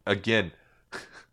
[0.06, 0.52] Again,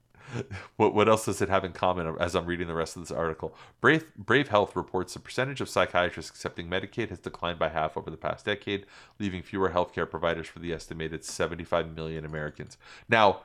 [0.76, 2.16] what what else does it have in common?
[2.18, 5.68] As I'm reading the rest of this article, Brave Brave Health reports the percentage of
[5.68, 8.86] psychiatrists accepting Medicaid has declined by half over the past decade,
[9.18, 12.76] leaving fewer healthcare providers for the estimated 75 million Americans.
[13.08, 13.40] Now,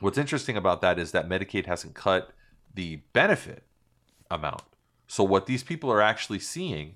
[0.00, 2.32] what's interesting about that is that Medicaid hasn't cut
[2.74, 3.64] the benefit
[4.30, 4.62] amount.
[5.06, 6.94] So what these people are actually seeing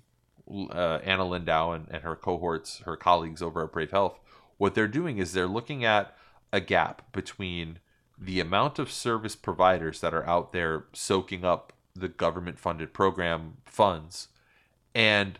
[0.51, 4.19] uh, Anna Lindow and, and her cohorts, her colleagues over at Brave Health,
[4.57, 6.17] what they're doing is they're looking at
[6.53, 7.79] a gap between
[8.19, 13.59] the amount of service providers that are out there soaking up the government funded program
[13.65, 14.29] funds
[14.95, 15.39] and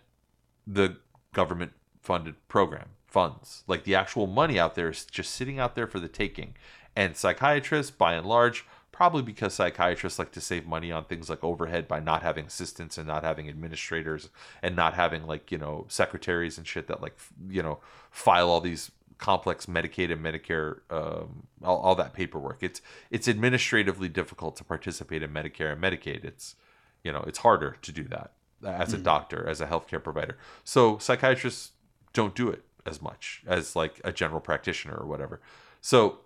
[0.67, 0.97] the
[1.33, 1.73] government
[2.03, 3.65] funded program funds.
[3.67, 6.55] Like the actual money out there is just sitting out there for the taking.
[6.95, 11.45] And psychiatrists, by and large, probably because psychiatrists like to save money on things like
[11.45, 14.31] overhead by not having assistants and not having administrators
[14.63, 17.17] and not having like, you know, secretaries and shit that like,
[17.49, 17.79] you know,
[18.11, 22.63] file all these complex Medicaid and Medicare, um, all, all that paperwork.
[22.63, 26.25] It's it's administratively difficult to participate in Medicare and Medicaid.
[26.25, 26.57] It's
[27.03, 28.33] you know it's harder to do that
[28.65, 30.39] as a doctor, as a healthcare provider.
[30.65, 31.73] So psychiatrists
[32.13, 35.41] don't do it as much as like a general practitioner or whatever.
[35.81, 36.21] So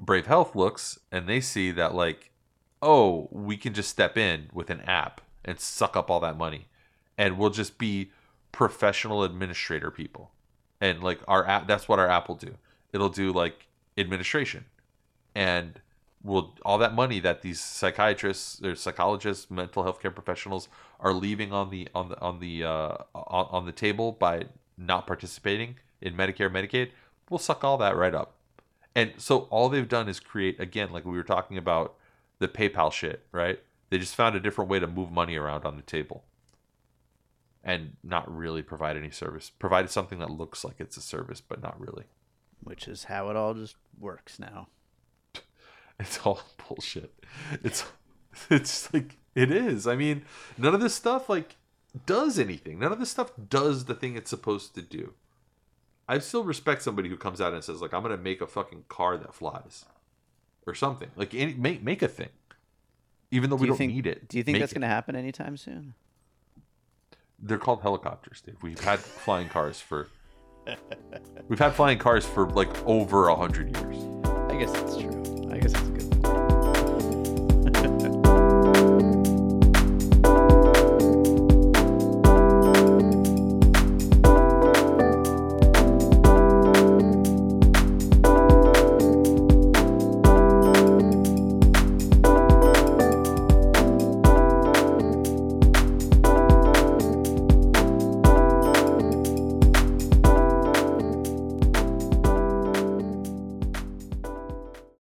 [0.00, 2.30] Brave Health looks and they see that like,
[2.82, 6.66] oh, we can just step in with an app and suck up all that money,
[7.16, 8.10] and we'll just be
[8.52, 10.30] professional administrator people,
[10.80, 12.54] and like our app, that's what our app will do.
[12.92, 13.66] It'll do like
[13.96, 14.64] administration,
[15.34, 15.80] and
[16.22, 20.68] will all that money that these psychiatrists or psychologists, mental health care professionals
[21.00, 24.44] are leaving on the on the on the uh, on, on the table by
[24.76, 26.90] not participating in Medicare, Medicaid,
[27.28, 28.34] we'll suck all that right up.
[28.94, 31.94] And so all they've done is create again, like we were talking about
[32.38, 33.60] the PayPal shit, right?
[33.90, 36.24] They just found a different way to move money around on the table
[37.64, 39.50] and not really provide any service.
[39.50, 42.04] Provided something that looks like it's a service, but not really.
[42.62, 44.68] Which is how it all just works now.
[46.00, 47.12] It's all bullshit.
[47.64, 47.84] It's
[48.50, 49.86] it's like it is.
[49.86, 50.24] I mean,
[50.56, 51.56] none of this stuff like
[52.06, 52.78] does anything.
[52.78, 55.14] None of this stuff does the thing it's supposed to do.
[56.08, 58.46] I still respect somebody who comes out and says like I'm going to make a
[58.46, 59.86] fucking car that flies
[60.68, 61.10] or something.
[61.16, 62.30] Like any, make make a thing.
[63.30, 64.28] Even though Do we don't think, need it.
[64.28, 65.94] Do you think that's going to happen anytime soon?
[67.40, 68.56] They're called helicopters, Dave.
[68.62, 70.08] We've had flying cars for
[71.48, 73.96] We've had flying cars for like over a hundred years.
[74.50, 75.48] I guess that's true.
[75.50, 76.07] I guess a good